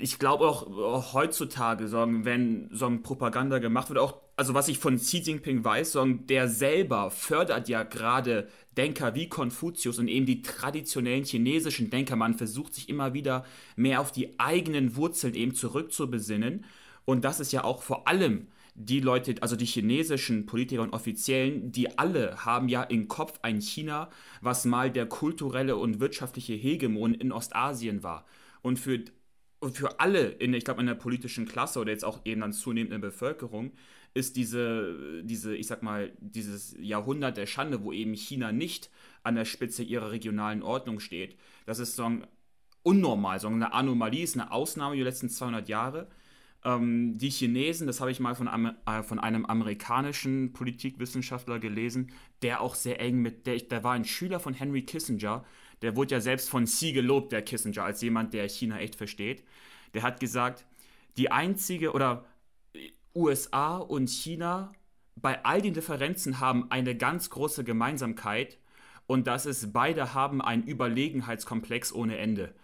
[0.00, 4.68] ich glaube auch, auch, heutzutage, sagen, wenn so ein Propaganda gemacht wird, auch, also was
[4.68, 10.08] ich von Xi Jinping weiß, sagen, der selber fördert ja gerade Denker wie Konfuzius und
[10.08, 12.16] eben die traditionellen chinesischen Denker.
[12.16, 13.44] Man versucht sich immer wieder
[13.76, 16.64] mehr auf die eigenen Wurzeln eben zurückzubesinnen.
[17.04, 21.70] Und das ist ja auch vor allem die Leute, also die chinesischen Politiker und Offiziellen,
[21.70, 27.14] die alle haben ja im Kopf ein China, was mal der kulturelle und wirtschaftliche Hegemon
[27.14, 28.24] in Ostasien war.
[28.62, 29.04] Und für
[29.64, 32.52] und für alle in, ich glaube, in der politischen Klasse oder jetzt auch eben dann
[32.52, 33.72] zunehmend in der Bevölkerung
[34.12, 38.90] ist diese, diese, ich sag mal, dieses Jahrhundert der Schande, wo eben China nicht
[39.24, 41.36] an der Spitze ihrer regionalen Ordnung steht.
[41.66, 42.26] Das ist so ein
[42.84, 46.06] unnormal, so eine Anomalie, ist eine Ausnahme die letzten 200 Jahre.
[46.64, 48.48] Ähm, die Chinesen, das habe ich mal von,
[48.86, 52.12] äh, von einem amerikanischen Politikwissenschaftler gelesen,
[52.42, 55.44] der auch sehr eng mit, der, der war ein Schüler von Henry Kissinger
[55.84, 59.44] der wurde ja selbst von Xi gelobt, der Kissinger, als jemand, der China echt versteht.
[59.92, 60.64] Der hat gesagt,
[61.16, 62.24] die einzige oder
[63.14, 64.72] USA und China
[65.16, 68.58] bei all den Differenzen haben eine ganz große Gemeinsamkeit
[69.06, 72.54] und das ist, beide haben einen Überlegenheitskomplex ohne Ende.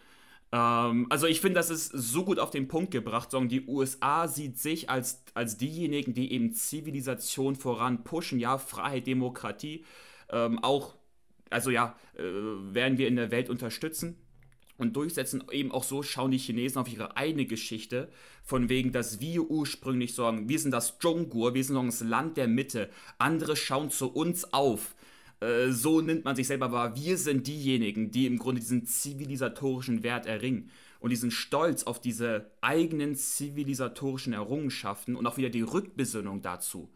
[0.52, 3.30] Ähm, also ich finde, das ist so gut auf den Punkt gebracht.
[3.30, 9.06] Sagen, die USA sieht sich als, als diejenigen, die eben Zivilisation voran pushen, ja, Freiheit,
[9.06, 9.84] Demokratie,
[10.30, 10.94] ähm, auch
[11.50, 14.16] also ja, äh, werden wir in der Welt unterstützen
[14.78, 15.44] und durchsetzen.
[15.50, 18.08] Eben auch so schauen die Chinesen auf ihre eigene Geschichte,
[18.42, 22.48] von wegen, dass wir ursprünglich sagen, wir sind das Zhongguo, wir sind das Land der
[22.48, 22.88] Mitte,
[23.18, 24.94] andere schauen zu uns auf.
[25.40, 26.96] Äh, so nimmt man sich selber wahr.
[26.96, 30.70] Wir sind diejenigen, die im Grunde diesen zivilisatorischen Wert erringen
[31.00, 36.90] und diesen Stolz auf diese eigenen zivilisatorischen Errungenschaften und auch wieder die Rückbesinnung dazu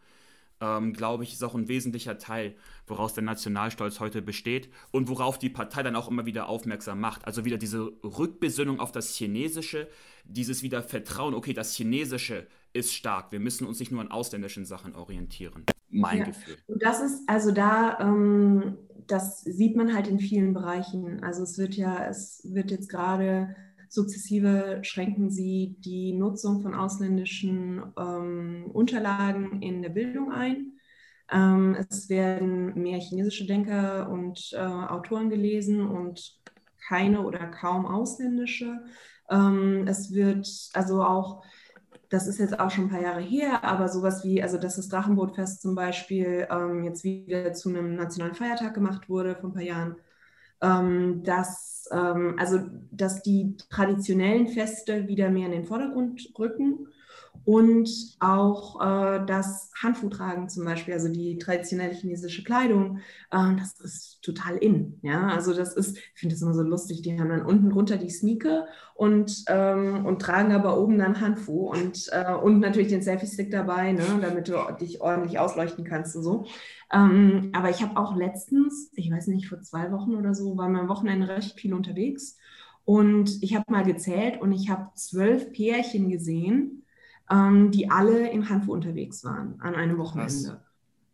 [0.61, 2.55] ähm, glaube ich, ist auch ein wesentlicher Teil,
[2.87, 7.25] woraus der Nationalstolz heute besteht und worauf die Partei dann auch immer wieder aufmerksam macht.
[7.25, 9.87] Also wieder diese Rückbesinnung auf das Chinesische,
[10.23, 13.31] dieses wieder Vertrauen, okay, das Chinesische ist stark.
[13.31, 15.65] Wir müssen uns nicht nur an ausländischen Sachen orientieren.
[15.89, 16.25] Mein ja.
[16.25, 16.57] Gefühl.
[16.67, 18.77] Und das ist also da, ähm,
[19.07, 21.23] das sieht man halt in vielen Bereichen.
[21.23, 23.55] Also es wird ja, es wird jetzt gerade
[23.95, 30.73] Sukzessive schränken sie die Nutzung von ausländischen ähm, Unterlagen in der Bildung ein.
[31.31, 36.39] Ähm, es werden mehr chinesische Denker und äh, Autoren gelesen und
[36.87, 38.83] keine oder kaum ausländische.
[39.29, 41.43] Ähm, es wird also auch
[42.09, 44.89] das ist jetzt auch schon ein paar Jahre her, aber sowas wie, also dass das
[44.89, 49.63] Drachenbootfest zum Beispiel ähm, jetzt wieder zu einem nationalen Feiertag gemacht wurde vor ein paar
[49.63, 49.95] Jahren,
[50.59, 52.59] dass, ähm, also,
[52.91, 56.87] dass die traditionellen Feste wieder mehr in den Vordergrund rücken
[57.45, 57.89] und
[58.19, 62.97] auch äh, das Hanfu tragen zum Beispiel, also die traditionelle chinesische Kleidung,
[63.29, 64.99] äh, das ist total in.
[65.03, 67.97] Ja, also das ist, ich finde das immer so lustig, die haben dann unten drunter
[67.97, 73.03] die Sneaker und, ähm, und tragen aber oben dann Hanfu und, äh, und natürlich den
[73.03, 76.45] Selfie-Stick dabei, ne, damit du dich ordentlich ausleuchten kannst und so.
[76.91, 80.65] Ähm, aber ich habe auch letztens, ich weiß nicht, vor zwei Wochen oder so, war
[80.65, 82.37] am Wochenende recht viel unterwegs
[82.85, 86.84] und ich habe mal gezählt und ich habe zwölf Pärchen gesehen,
[87.31, 90.61] ähm, die alle in Hanfu unterwegs waren an einem Wochenende.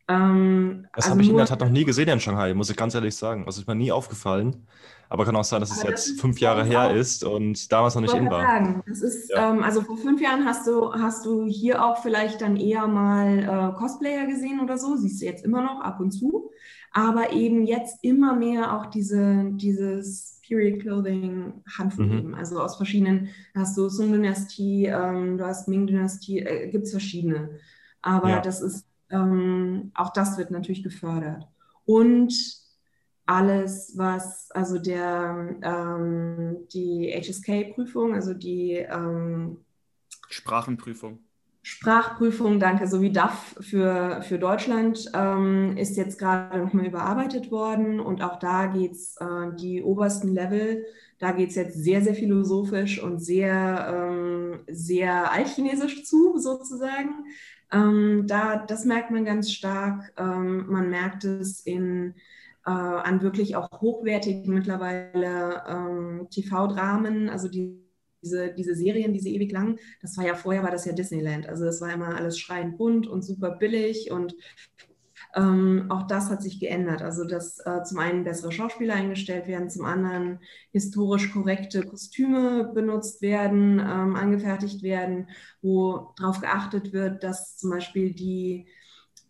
[0.07, 2.76] Ähm, das also habe ich in der Tat noch nie gesehen in Shanghai, muss ich
[2.76, 3.45] ganz ehrlich sagen.
[3.45, 4.68] Das ist mir nie aufgefallen.
[5.09, 8.01] Aber kann auch sein, dass es jetzt das fünf Jahre her ist und damals noch
[8.01, 8.43] nicht in war.
[8.43, 9.51] Sagen, das ist, ja.
[9.51, 13.39] ähm, also vor fünf Jahren hast du, hast du hier auch vielleicht dann eher mal
[13.39, 16.51] äh, Cosplayer gesehen oder so, siehst du jetzt immer noch ab und zu.
[16.93, 22.18] Aber eben jetzt immer mehr auch diese, dieses Period Clothing Hanfu mhm.
[22.18, 22.36] eben.
[22.36, 27.58] Also aus verschiedenen, hast du Sung-Dynastie, ähm, du hast Ming-Dynastie, äh, gibt es verschiedene.
[28.02, 28.41] Aber ja.
[28.41, 31.47] das ist, ähm, auch das wird natürlich gefördert.
[31.86, 32.34] Und
[33.26, 39.58] alles, was, also der, ähm, die HSK-Prüfung, also die ähm,
[40.30, 41.20] Sprachenprüfung.
[41.64, 48.24] Sprachprüfung, danke, sowie DAF für, für Deutschland ähm, ist jetzt gerade nochmal überarbeitet worden und
[48.24, 50.84] auch da geht es äh, die obersten Level,
[51.20, 57.26] da geht es jetzt sehr, sehr philosophisch und sehr, ähm, sehr altchinesisch zu, sozusagen.
[57.72, 60.14] Ähm, da, das merkt man ganz stark.
[60.18, 62.16] Ähm, man merkt es in,
[62.66, 67.90] äh, an wirklich auch hochwertigen mittlerweile ähm, TV-Dramen, also die
[68.22, 71.47] diese, diese Serien, diese ewig lang, das war ja vorher, war das ja Disneyland.
[71.47, 74.36] Also das war immer alles schreiend bunt und super billig und
[75.36, 77.01] ähm, auch das hat sich geändert.
[77.01, 80.39] Also dass äh, zum einen bessere Schauspieler eingestellt werden, zum anderen
[80.72, 85.30] historisch korrekte Kostüme benutzt werden, ähm, angefertigt werden,
[85.61, 88.67] wo darauf geachtet wird, dass zum Beispiel die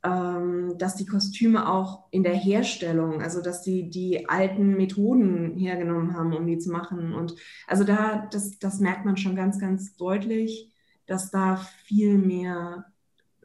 [0.04, 6.16] ähm, dass die Kostüme auch in der Herstellung, also dass die die alten Methoden hergenommen
[6.16, 7.14] haben, um die zu machen.
[7.14, 7.36] Und
[7.68, 10.72] also da, das, das merkt man schon ganz, ganz deutlich,
[11.06, 12.86] dass da viel mehr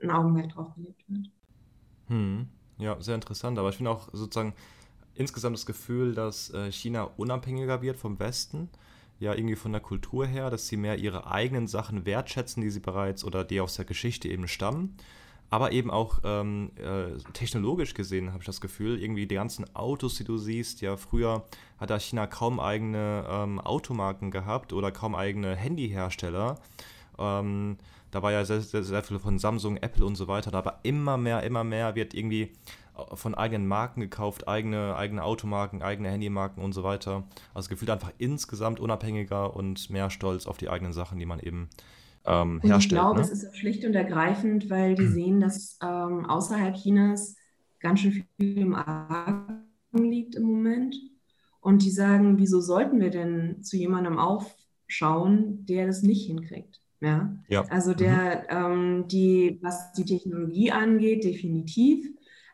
[0.02, 1.30] ein Augenmerk drauf gelegt wird.
[2.08, 2.48] Hm.
[2.78, 3.58] Ja, sehr interessant.
[3.58, 4.54] Aber ich finde auch sozusagen
[5.14, 8.70] insgesamt das Gefühl, dass äh, China unabhängiger wird vom Westen.
[9.18, 12.80] Ja, irgendwie von der Kultur her, dass sie mehr ihre eigenen Sachen wertschätzen, die sie
[12.80, 14.96] bereits oder die aus der Geschichte eben stammen
[15.50, 20.16] aber eben auch ähm, äh, technologisch gesehen habe ich das Gefühl, irgendwie die ganzen Autos,
[20.16, 21.44] die du siehst, ja, früher
[21.78, 26.58] hat da China kaum eigene ähm, Automarken gehabt oder kaum eigene Handyhersteller.
[27.18, 27.78] Ähm,
[28.10, 31.16] da war ja sehr, sehr, sehr viel von Samsung, Apple und so weiter, aber immer
[31.16, 32.52] mehr, immer mehr wird irgendwie
[32.96, 37.24] äh, von eigenen Marken gekauft, eigene, eigene Automarken, eigene Handymarken und so weiter.
[37.54, 41.68] Also gefühlt einfach insgesamt unabhängiger und mehr stolz auf die eigenen Sachen, die man eben
[42.26, 42.82] ähm, herstellt.
[42.82, 43.22] ich glaube, ne?
[43.22, 45.12] es ist auch schlicht und ergreifend, weil die hm.
[45.12, 47.36] sehen, dass ähm, außerhalb Chinas
[47.80, 50.96] ganz schön viel im Argen liegt im Moment.
[51.60, 56.80] Und die sagen, wieso sollten wir denn zu jemandem aufschauen, der das nicht hinkriegt?
[57.00, 57.36] Ja.
[57.48, 57.64] ja.
[57.68, 58.72] Also der, mhm.
[58.72, 62.06] ähm, die, was die Technologie angeht, definitiv.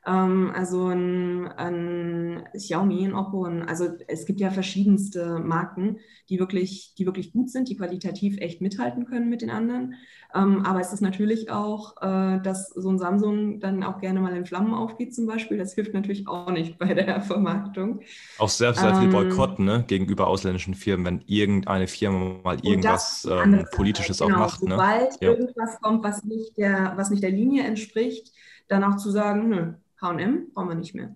[0.05, 5.99] Ähm, also ein, ein Xiaomi, ein Oppo, ein, also es gibt ja verschiedenste Marken,
[6.29, 9.95] die wirklich, die wirklich gut sind, die qualitativ echt mithalten können mit den anderen.
[10.35, 14.35] Ähm, aber es ist natürlich auch, äh, dass so ein Samsung dann auch gerne mal
[14.35, 15.59] in Flammen aufgeht zum Beispiel.
[15.59, 18.01] Das hilft natürlich auch nicht bei der Vermarktung.
[18.39, 23.29] Auch sehr, sehr viel ähm, Boykott ne, gegenüber ausländischen Firmen, wenn irgendeine Firma mal irgendwas
[23.31, 24.63] ähm, Politisches genau, auch macht.
[24.63, 24.71] Ne?
[24.71, 25.29] Sobald ne?
[25.29, 28.33] irgendwas kommt, was nicht, der, was nicht der Linie entspricht,
[28.69, 29.73] dann auch zu sagen, nö,
[30.03, 31.15] HM brauchen wir nicht mehr.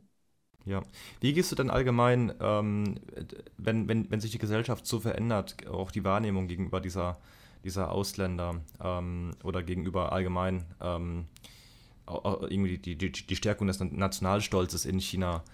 [0.64, 0.82] Ja.
[1.20, 2.96] Wie gehst du denn allgemein, ähm,
[3.56, 7.18] wenn, wenn, wenn sich die Gesellschaft so verändert, auch die Wahrnehmung gegenüber dieser,
[7.64, 11.26] dieser Ausländer ähm, oder gegenüber allgemein ähm,
[12.06, 15.44] irgendwie die, die, die Stärkung des Nationalstolzes in China?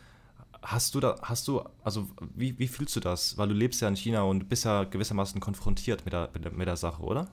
[0.63, 3.37] Hast du da, hast du, also wie, wie fühlst du das?
[3.37, 6.53] Weil du lebst ja in China und bist ja gewissermaßen konfrontiert mit der, mit der,
[6.53, 7.29] mit der Sache, oder?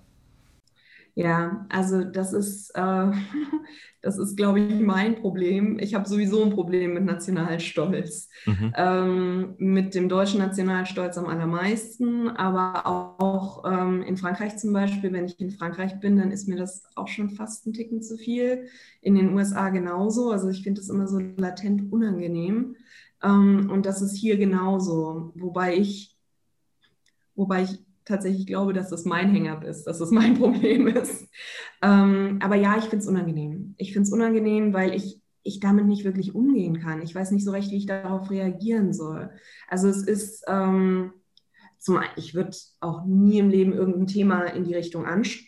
[1.16, 3.12] Ja, also das ist, äh,
[4.02, 5.78] das ist, glaube ich, mein Problem.
[5.80, 8.30] Ich habe sowieso ein Problem mit Nationalstolz.
[8.46, 8.74] Mhm.
[8.76, 12.86] Ähm, mit dem deutschen Nationalstolz am allermeisten, aber
[13.20, 15.12] auch ähm, in Frankreich zum Beispiel.
[15.12, 18.18] Wenn ich in Frankreich bin, dann ist mir das auch schon fast ein Ticken zu
[18.18, 18.68] viel.
[19.02, 20.32] In den USA genauso.
[20.32, 22.76] Also ich finde das immer so latent unangenehm.
[23.22, 25.34] Ähm, und das ist hier genauso.
[25.36, 26.16] Wobei ich,
[27.36, 31.28] wobei ich tatsächlich glaube, dass das mein Hang-up ist, dass das mein Problem ist.
[31.82, 33.76] Ähm, aber ja, ich finde es unangenehm.
[33.78, 37.02] Ich finde es unangenehm, weil ich, ich damit nicht wirklich umgehen kann.
[37.02, 39.30] Ich weiß nicht so recht, wie ich darauf reagieren soll.
[39.68, 41.14] Also es ist, ähm,
[41.78, 45.46] zum, ich würde auch nie im Leben irgendein Thema in die Richtung ansch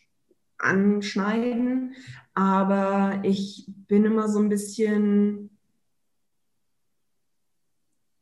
[0.57, 1.95] anschneiden,
[2.35, 5.50] aber ich bin immer so ein bisschen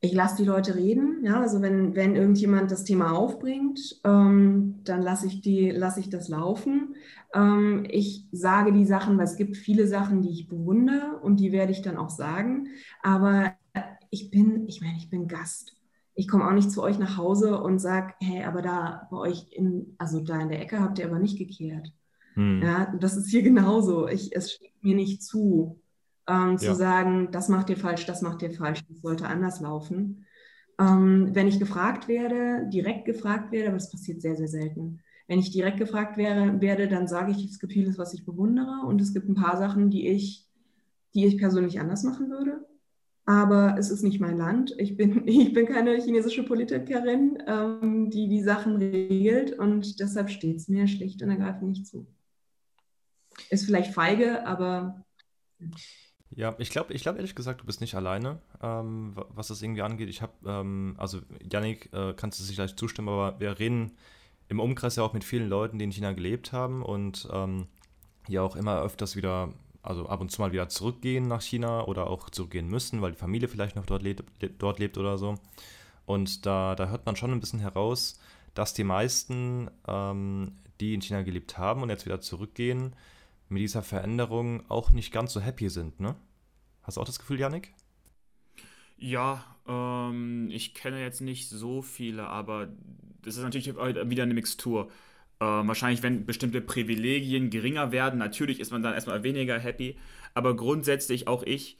[0.02, 1.24] ich lasse die Leute reden.
[1.24, 6.10] Ja, also wenn, wenn irgendjemand das Thema aufbringt, ähm, dann lasse ich, die, lasse ich
[6.10, 6.96] das laufen.
[7.34, 11.52] Ähm, ich sage die Sachen, weil es gibt viele Sachen, die ich bewundere und die
[11.52, 12.70] werde ich dann auch sagen.
[13.04, 13.54] Aber
[14.10, 15.76] ich bin, ich meine, ich bin Gast.
[16.16, 19.48] Ich komme auch nicht zu euch nach Hause und sage, hey, aber da bei euch
[19.52, 21.94] in, also da in der Ecke habt ihr aber nicht gekehrt.
[22.34, 22.62] Hm.
[22.62, 24.08] Ja, das ist hier genauso.
[24.08, 25.80] Ich, es steht mir nicht zu
[26.30, 26.76] ähm, zu ja.
[26.76, 30.26] sagen, das macht ihr falsch, das macht ihr falsch, das sollte anders laufen.
[30.80, 35.02] Ähm, wenn ich gefragt werde, direkt gefragt werde, aber das passiert sehr, sehr selten.
[35.28, 38.86] Wenn ich direkt gefragt wäre, werde, dann sage ich, es gibt vieles, was ich bewundere
[38.86, 40.48] und es gibt ein paar Sachen, die ich,
[41.14, 42.66] die ich persönlich anders machen würde.
[43.26, 44.74] Aber es ist nicht mein Land.
[44.80, 50.58] Ich bin, ich bin keine chinesische Politikerin, ähm, die die Sachen regelt und deshalb steht
[50.58, 52.08] es mir schlicht und ergreifend nicht zu.
[53.50, 55.06] Ist vielleicht feige, aber.
[56.36, 59.82] Ja, ich glaube, ich glaube ehrlich gesagt, du bist nicht alleine, ähm, was das irgendwie
[59.82, 60.10] angeht.
[60.10, 61.20] Ich habe, ähm, also
[61.52, 63.94] Yannick, äh, kannst du sich gleich zustimmen, aber wir reden
[64.48, 67.68] im Umkreis ja auch mit vielen Leuten, die in China gelebt haben und ähm,
[68.28, 72.08] ja auch immer öfters wieder, also ab und zu mal wieder zurückgehen nach China oder
[72.08, 74.24] auch zurückgehen müssen, weil die Familie vielleicht noch dort lebt,
[74.60, 75.36] dort lebt oder so.
[76.06, 78.20] Und da, da hört man schon ein bisschen heraus,
[78.54, 82.96] dass die meisten, ähm, die in China gelebt haben und jetzt wieder zurückgehen,
[83.50, 86.16] mit dieser Veränderung auch nicht ganz so happy sind, ne?
[86.84, 87.74] Hast du auch das Gefühl, Janik?
[88.98, 92.68] Ja, ähm, ich kenne jetzt nicht so viele, aber
[93.22, 94.90] das ist natürlich wieder eine Mixtur.
[95.40, 99.98] Ähm, wahrscheinlich, wenn bestimmte Privilegien geringer werden, natürlich ist man dann erstmal weniger happy,
[100.34, 101.78] aber grundsätzlich auch ich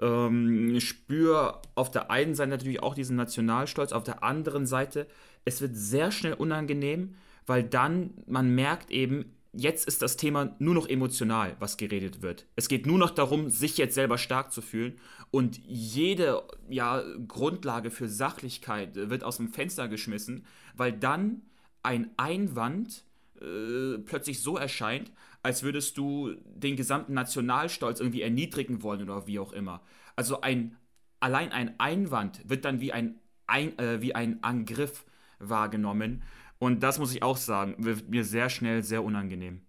[0.00, 5.06] ähm, spüre auf der einen Seite natürlich auch diesen Nationalstolz, auf der anderen Seite,
[5.44, 7.14] es wird sehr schnell unangenehm,
[7.46, 12.46] weil dann man merkt eben, jetzt ist das Thema nur noch emotional, was geredet wird.
[12.56, 14.98] Es geht nur noch darum, sich jetzt selber stark zu fühlen
[15.30, 21.42] und jede ja, Grundlage für Sachlichkeit wird aus dem Fenster geschmissen, weil dann
[21.82, 23.04] ein Einwand
[23.40, 25.10] äh, plötzlich so erscheint,
[25.42, 29.82] als würdest du den gesamten Nationalstolz irgendwie erniedrigen wollen oder wie auch immer.
[30.16, 30.76] Also ein
[31.20, 35.04] allein ein Einwand wird dann wie ein, ein äh, wie ein Angriff
[35.38, 36.22] wahrgenommen
[36.62, 39.62] und das muss ich auch sagen, wird mir sehr schnell sehr unangenehm.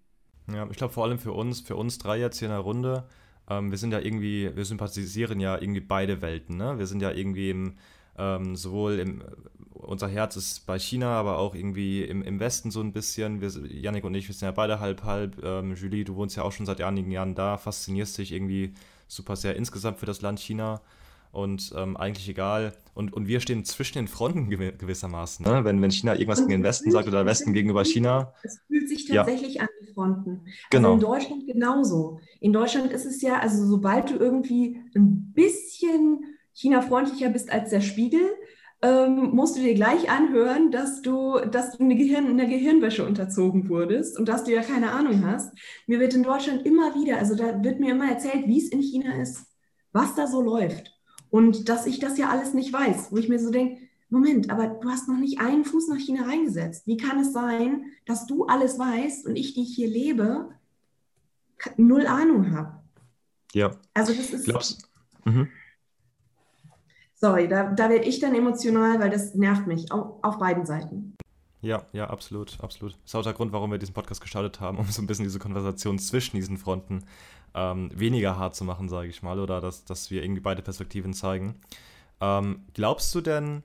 [0.53, 3.05] Ja, ich glaube vor allem für uns, für uns drei jetzt hier in der Runde,
[3.49, 6.77] ähm, wir sind ja irgendwie, wir sympathisieren ja irgendwie beide Welten, ne?
[6.77, 7.77] Wir sind ja irgendwie im,
[8.15, 9.23] ähm, sowohl im,
[9.71, 13.41] unser Herz ist bei China, aber auch irgendwie im, im Westen so ein bisschen.
[13.41, 15.43] Wir, Yannick und ich, wir sind ja beide halb halb.
[15.43, 18.75] Ähm, Julie, du wohnst ja auch schon seit einigen Jahren da, faszinierst dich irgendwie
[19.07, 20.79] super sehr insgesamt für das Land China
[21.33, 22.73] und ähm, eigentlich egal.
[22.93, 25.45] Und, und wir stehen zwischen den Fronten gewissermaßen.
[25.45, 25.65] Ne?
[25.65, 28.33] Wenn, wenn China irgendwas gegen den Westen sagt oder der Westen gegenüber China.
[28.43, 29.63] Es fühlt sich tatsächlich ja.
[29.63, 30.29] an die Fronten.
[30.29, 30.93] Also genau.
[30.93, 32.19] in Deutschland genauso.
[32.39, 36.23] In Deutschland ist es ja, also sobald du irgendwie ein bisschen
[36.53, 38.21] China-freundlicher bist als der Spiegel,
[38.83, 43.69] ähm, musst du dir gleich anhören, dass du, dass du eine, Gehirn, eine Gehirnwäsche unterzogen
[43.69, 45.51] wurdest und dass du ja keine Ahnung hast.
[45.87, 48.81] Mir wird in Deutschland immer wieder, also da wird mir immer erzählt, wie es in
[48.81, 49.47] China ist,
[49.93, 50.92] was da so läuft.
[51.33, 54.67] Und dass ich das ja alles nicht weiß, wo ich mir so denke, Moment, aber
[54.67, 56.85] du hast noch nicht einen Fuß nach China reingesetzt.
[56.85, 60.49] Wie kann es sein, dass du alles weißt und ich, die ich hier lebe,
[61.75, 62.83] null Ahnung habe?
[63.51, 63.71] Ja.
[63.95, 64.45] Also das ist.
[64.45, 64.87] Glaubst
[65.25, 65.49] mhm.
[67.15, 71.15] Sorry, da, da werde ich dann emotional, weil das nervt mich, auf, auf beiden Seiten.
[71.63, 72.91] Ja, ja, absolut, absolut.
[72.91, 75.23] Das ist auch der Grund, warum wir diesen Podcast gestartet haben, um so ein bisschen
[75.23, 77.05] diese Konversation zwischen diesen Fronten
[77.55, 81.13] ähm, weniger hart zu machen, sage ich mal, oder dass, dass wir irgendwie beide Perspektiven
[81.13, 81.55] zeigen.
[82.19, 83.63] Ähm, glaubst du denn,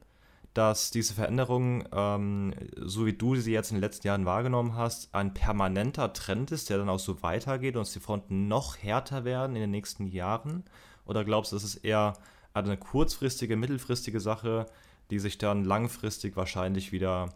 [0.54, 5.12] dass diese Veränderung, ähm, so wie du sie jetzt in den letzten Jahren wahrgenommen hast,
[5.12, 9.24] ein permanenter Trend ist, der dann auch so weitergeht und dass die Fronten noch härter
[9.24, 10.62] werden in den nächsten Jahren?
[11.04, 12.12] Oder glaubst du, das ist eher
[12.54, 14.66] eine kurzfristige, mittelfristige Sache,
[15.10, 17.30] die sich dann langfristig wahrscheinlich wieder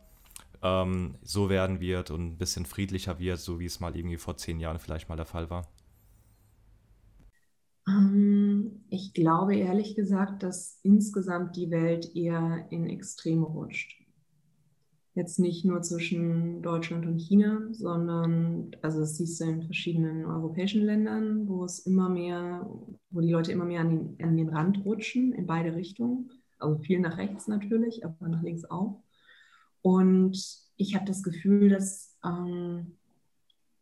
[0.63, 4.37] ähm, so werden wird und ein bisschen friedlicher wird, so wie es mal irgendwie vor
[4.37, 5.67] zehn Jahren vielleicht mal der Fall war?
[7.89, 13.99] Ähm, ich glaube ehrlich gesagt, dass insgesamt die Welt eher in Extreme rutscht.
[15.15, 20.83] Jetzt nicht nur zwischen Deutschland und China, sondern, also das siehst du in verschiedenen europäischen
[20.83, 22.67] Ländern, wo es immer mehr,
[23.11, 26.31] wo die Leute immer mehr an den, an den Rand rutschen, in beide Richtungen.
[26.59, 29.03] Also viel nach rechts natürlich, aber nach links auch.
[29.83, 32.97] Und ich habe das Gefühl, dass, ähm,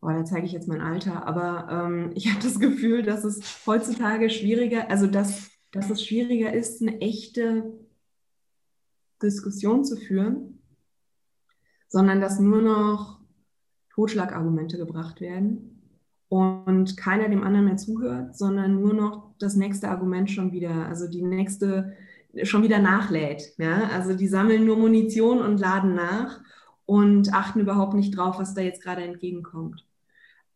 [0.01, 3.67] boah, da zeige ich jetzt mein Alter, aber ähm, ich habe das Gefühl, dass es
[3.67, 7.73] heutzutage schwieriger, also dass, dass es schwieriger ist, eine echte
[9.23, 10.63] Diskussion zu führen,
[11.89, 13.21] sondern dass nur noch
[13.91, 15.83] Totschlagargumente gebracht werden
[16.29, 21.09] und keiner dem anderen mehr zuhört, sondern nur noch das nächste Argument schon wieder, also
[21.09, 21.97] die nächste
[22.43, 23.55] schon wieder nachlädt.
[23.59, 23.89] Ja?
[23.93, 26.41] Also die sammeln nur Munition und laden nach
[26.87, 29.87] und achten überhaupt nicht drauf, was da jetzt gerade entgegenkommt.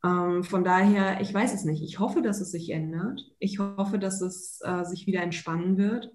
[0.04, 1.82] Ähm, von daher, ich weiß es nicht.
[1.82, 3.20] Ich hoffe, dass es sich ändert.
[3.38, 6.12] Ich hoffe, dass es äh, sich wieder entspannen wird.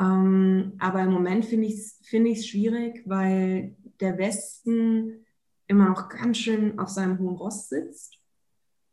[0.00, 5.24] Ähm, aber im Moment finde ich es find schwierig, weil der Westen
[5.66, 8.18] immer noch ganz schön auf seinem hohen Rost sitzt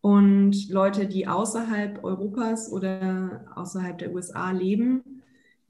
[0.02, 5.20] und Leute, die außerhalb Europas oder außerhalb der USA leben,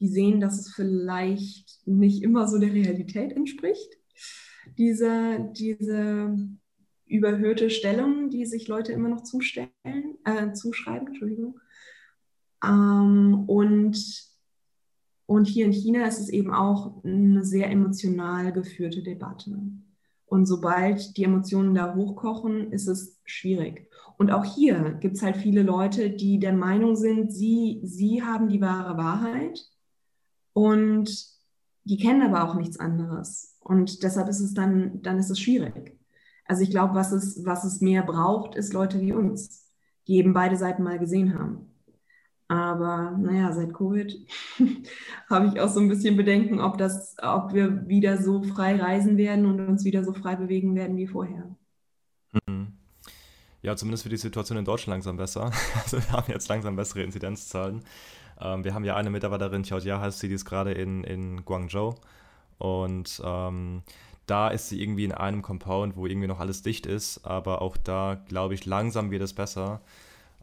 [0.01, 3.97] die sehen, dass es vielleicht nicht immer so der Realität entspricht.
[4.77, 6.35] Diese, diese
[7.05, 9.69] überhöhte Stellung, die sich Leute immer noch zustellen,
[10.25, 11.59] äh, zuschreiben, Entschuldigung.
[12.63, 13.97] Ähm, und,
[15.27, 19.55] und hier in China ist es eben auch eine sehr emotional geführte Debatte.
[20.25, 23.87] Und sobald die Emotionen da hochkochen, ist es schwierig.
[24.17, 28.47] Und auch hier gibt es halt viele Leute, die der Meinung sind, sie, sie haben
[28.47, 29.70] die wahre Wahrheit
[30.53, 31.09] und
[31.83, 33.57] die kennen aber auch nichts anderes.
[33.59, 35.97] Und deshalb ist es dann, dann ist es schwierig.
[36.45, 39.71] Also ich glaube, was es, was es mehr braucht, ist Leute wie uns,
[40.07, 41.71] die eben beide Seiten mal gesehen haben.
[42.47, 44.27] Aber naja, seit Covid
[45.29, 49.15] habe ich auch so ein bisschen Bedenken, ob, das, ob wir wieder so frei reisen
[49.15, 51.55] werden und uns wieder so frei bewegen werden wie vorher.
[52.45, 52.73] Mhm.
[53.61, 55.51] Ja, zumindest wird die Situation in Deutschland langsam besser.
[55.81, 57.83] Also wir haben jetzt langsam bessere Inzidenzzahlen.
[58.41, 61.95] Ähm, wir haben ja eine Mitarbeiterin, Xiaojia heißt sie, die ist gerade in, in Guangzhou.
[62.57, 63.83] Und ähm,
[64.27, 67.25] da ist sie irgendwie in einem Compound, wo irgendwie noch alles dicht ist.
[67.25, 69.81] Aber auch da, glaube ich, langsam wird es besser.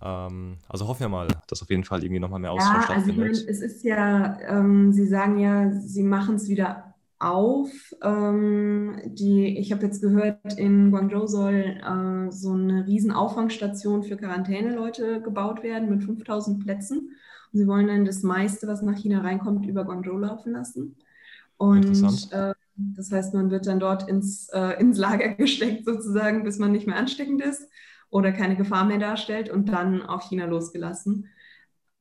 [0.02, 3.10] Ähm, also hoffen wir mal, dass auf jeden Fall irgendwie nochmal mehr Austausch ja, also
[3.10, 7.70] Ich mein, es ist ja, ähm, Sie sagen ja, Sie machen es wieder auf.
[8.02, 14.16] Ähm, die, ich habe jetzt gehört, in Guangzhou soll äh, so eine riesen Auffangstation für
[14.16, 17.12] Quarantäneleute gebaut werden mit 5000 Plätzen.
[17.52, 20.96] Und sie wollen dann das meiste, was nach China reinkommt, über Guangzhou laufen lassen.
[21.56, 26.58] Und äh, das heißt, man wird dann dort ins, äh, ins Lager gesteckt sozusagen, bis
[26.58, 27.68] man nicht mehr ansteckend ist
[28.10, 31.28] oder keine Gefahr mehr darstellt und dann auf China losgelassen.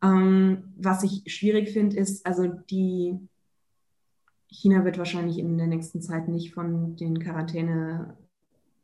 [0.03, 3.17] Ähm, was ich schwierig finde, ist, also die
[4.49, 8.15] China wird wahrscheinlich in der nächsten Zeit nicht von den Quarantäne,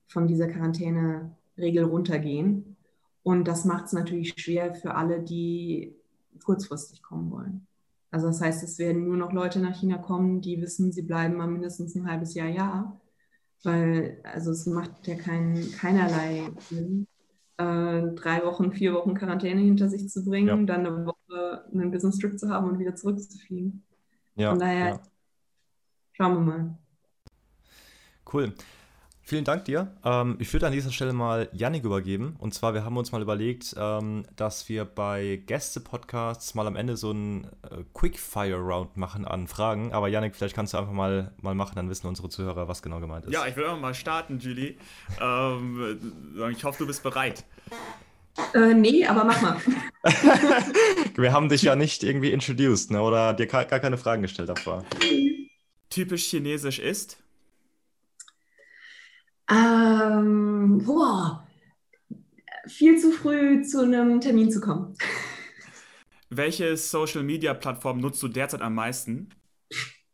[0.07, 2.76] von dieser Quarantäne-Regel runtergehen.
[3.22, 5.95] Und das macht es natürlich schwer für alle, die
[6.43, 7.67] kurzfristig kommen wollen.
[8.11, 11.36] Also das heißt, es werden nur noch Leute nach China kommen, die wissen, sie bleiben
[11.36, 13.01] mal mindestens ein halbes Jahr, Jahr.
[13.63, 17.07] Weil, also es macht ja kein, keinerlei Sinn,
[17.57, 20.55] äh, drei Wochen, vier Wochen Quarantäne hinter sich zu bringen, ja.
[20.57, 23.84] dann eine Woche einen Business Trip zu haben und wieder zurückzufliegen.
[24.36, 24.99] Ja, Von daher ja.
[26.15, 26.77] Schauen wir mal.
[28.31, 28.53] Cool.
[29.26, 29.88] Vielen Dank dir.
[30.03, 32.36] Ähm, ich würde an dieser Stelle mal Yannick übergeben.
[32.39, 36.97] Und zwar, wir haben uns mal überlegt, ähm, dass wir bei Gäste-Podcasts mal am Ende
[36.97, 39.93] so einen äh, Quick-Fire-Round machen an Fragen.
[39.93, 42.99] Aber Yannick, vielleicht kannst du einfach mal, mal machen, dann wissen unsere Zuhörer, was genau
[42.99, 43.32] gemeint ist.
[43.32, 44.76] Ja, ich will einfach mal starten, Julie.
[45.21, 45.99] Ähm,
[46.51, 47.45] ich hoffe, du bist bereit.
[48.53, 49.57] Äh, nee, aber mach mal.
[51.15, 53.01] wir haben dich ja nicht irgendwie introduced, ne?
[53.01, 54.84] oder dir gar keine Fragen gestellt davor
[55.93, 57.22] typisch chinesisch ist?
[59.50, 61.46] Ähm, boah,
[62.68, 64.96] viel zu früh zu einem Termin zu kommen.
[66.30, 69.30] Welche Social Media Plattform nutzt du derzeit am meisten?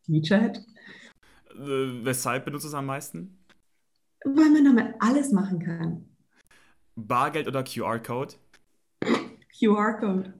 [0.06, 0.58] WeChat.
[1.54, 3.38] Äh, weshalb benutzt du es am meisten?
[4.24, 6.04] Weil man damit alles machen kann.
[6.96, 8.34] Bargeld oder QR-Code?
[9.58, 10.34] QR-Code.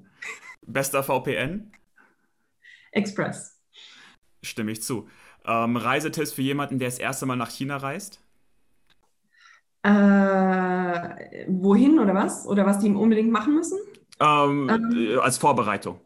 [0.66, 1.72] Bester VPN?
[2.92, 3.58] Express.
[4.42, 5.08] Stimme ich zu.
[5.46, 8.19] Ähm, Reisetipps für jemanden, der das erste Mal nach China reist?
[9.82, 12.46] Äh, wohin oder was?
[12.46, 13.78] Oder was die unbedingt machen müssen?
[14.20, 16.00] Ähm, ähm, als Vorbereitung.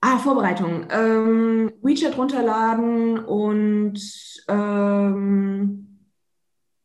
[0.00, 0.86] Ah, Vorbereitung.
[0.90, 3.98] Ähm, WeChat runterladen und
[4.48, 5.98] ähm,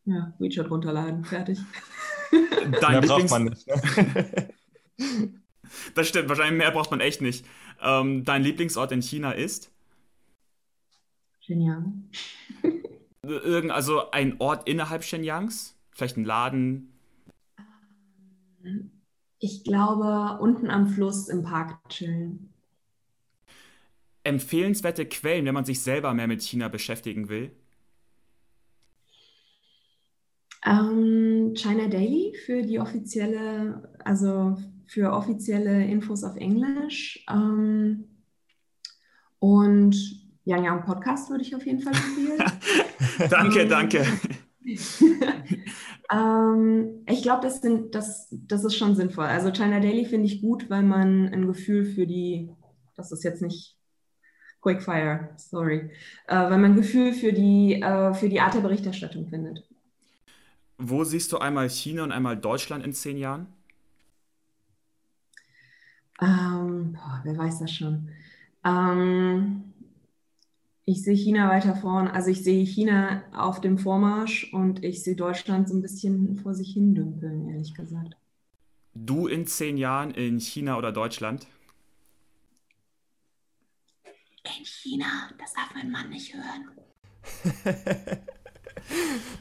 [0.05, 1.59] ja, WeChat runterladen, fertig.
[2.81, 3.67] Dein mehr braucht man nicht.
[3.67, 4.53] Ne?
[5.95, 7.45] das stimmt, wahrscheinlich mehr braucht man echt nicht.
[7.81, 9.71] Ähm, dein Lieblingsort in China ist?
[11.41, 12.09] Shenyang.
[13.23, 15.78] Irgend, also ein Ort innerhalb Shenyangs?
[15.99, 16.93] Vielleicht ein Laden?
[19.39, 22.53] Ich glaube, unten am Fluss im Park chillen.
[24.23, 27.51] Empfehlenswerte Quellen, wenn man sich selber mehr mit China beschäftigen will?
[30.65, 37.25] Ähm, China Daily für die offizielle, also für offizielle Infos auf Englisch.
[37.29, 38.05] Ähm,
[39.39, 39.97] und
[40.45, 43.29] Young Young Podcast würde ich auf jeden Fall empfehlen.
[43.29, 44.05] danke, danke.
[46.11, 49.25] ähm, ich glaube, das, das, das ist schon sinnvoll.
[49.25, 52.49] Also China Daily finde ich gut, weil man ein Gefühl für die,
[52.95, 53.75] das ist jetzt nicht
[54.61, 55.89] Quickfire, sorry,
[56.27, 59.63] äh, weil man ein Gefühl für die, äh, für die Art der Berichterstattung findet.
[60.77, 63.47] Wo siehst du einmal China und einmal Deutschland in zehn Jahren?
[66.21, 68.09] Ähm, boah, wer weiß das schon.
[68.65, 69.68] Ähm,
[70.89, 72.07] ich sehe China weiter vorn.
[72.07, 76.55] Also ich sehe China auf dem Vormarsch und ich sehe Deutschland so ein bisschen vor
[76.55, 78.15] sich hin dümpeln, ehrlich gesagt.
[78.95, 81.45] Du in zehn Jahren in China oder Deutschland?
[84.57, 85.05] In China,
[85.37, 86.69] das darf mein Mann nicht hören.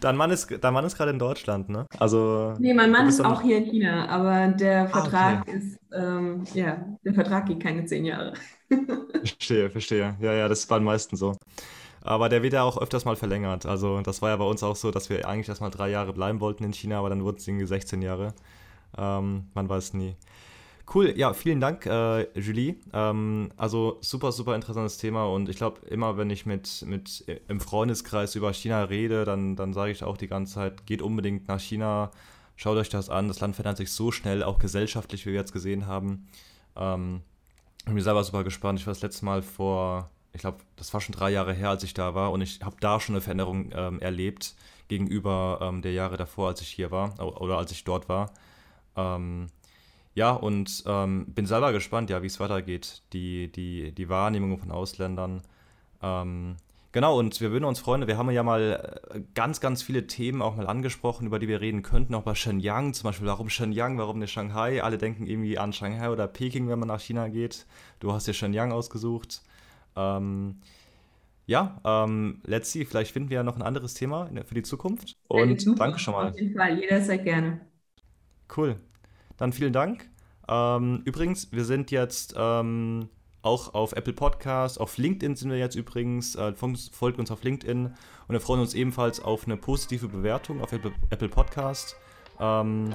[0.00, 1.86] Dein Mann ist, dein Mann ist gerade in Deutschland, ne?
[1.98, 2.54] Also.
[2.58, 5.56] Nee, mein Mann ist auch hier in China, aber der Vertrag ah, okay.
[5.56, 8.34] ist, ähm, ja, der Vertrag geht keine zehn Jahre.
[9.24, 10.16] Verstehe, verstehe.
[10.20, 11.36] Ja, ja, das ist bei den meisten so.
[12.02, 13.66] Aber der wird ja auch öfters mal verlängert.
[13.66, 16.12] Also, das war ja bei uns auch so, dass wir eigentlich erst mal drei Jahre
[16.12, 18.34] bleiben wollten in China, aber dann wurden es irgendwie 16 Jahre.
[18.96, 20.16] Ähm, man weiß nie.
[20.94, 22.76] Cool, ja, vielen Dank, äh, Julie.
[22.94, 27.40] Ähm, also super, super interessantes Thema und ich glaube, immer wenn ich mit, mit äh,
[27.48, 31.46] im Freundeskreis über China rede, dann, dann sage ich auch die ganze Zeit, geht unbedingt
[31.46, 32.10] nach China,
[32.56, 33.28] schaut euch das an.
[33.28, 36.26] Das Land verändert sich so schnell, auch gesellschaftlich, wie wir jetzt gesehen haben.
[36.74, 37.20] Ähm,
[37.88, 38.78] ich bin selber super gespannt.
[38.78, 41.82] Ich war das letzte Mal vor, ich glaube, das war schon drei Jahre her, als
[41.82, 44.54] ich da war und ich habe da schon eine Veränderung ähm, erlebt
[44.88, 48.32] gegenüber ähm, der Jahre davor, als ich hier war oder als ich dort war.
[48.96, 49.46] Ähm,
[50.14, 54.70] ja, und ähm, bin selber gespannt, ja, wie es weitergeht, die, die, die Wahrnehmung von
[54.70, 55.42] Ausländern.
[56.02, 56.56] Ähm,
[56.92, 60.42] genau, und wir würden uns freuen, wir haben ja mal äh, ganz, ganz viele Themen
[60.42, 63.98] auch mal angesprochen, über die wir reden könnten, auch bei Shenyang, zum Beispiel, warum Shenyang,
[63.98, 64.82] warum nicht Shanghai?
[64.82, 67.66] Alle denken irgendwie an Shanghai oder Peking, wenn man nach China geht.
[68.00, 69.42] Du hast dir Shenyang ausgesucht.
[69.96, 70.60] Ähm,
[71.46, 75.16] ja, ähm, let's see, vielleicht finden wir ja noch ein anderes Thema für die Zukunft.
[75.28, 76.28] Und ja, danke schon mal.
[76.28, 77.60] Auf jeden Fall, jederzeit gerne.
[78.54, 78.76] Cool.
[79.38, 80.10] Dann vielen Dank.
[80.46, 83.08] Ähm, übrigens, wir sind jetzt ähm,
[83.42, 86.34] auch auf Apple Podcasts, auf LinkedIn sind wir jetzt übrigens.
[86.34, 87.94] Äh, folgt uns auf LinkedIn und
[88.28, 91.96] wir freuen uns ebenfalls auf eine positive Bewertung auf Apple, Apple Podcast.
[92.40, 92.94] Ähm,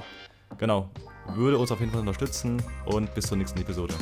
[0.58, 0.90] genau,
[1.34, 3.94] würde uns auf jeden Fall unterstützen und bis zur nächsten Episode.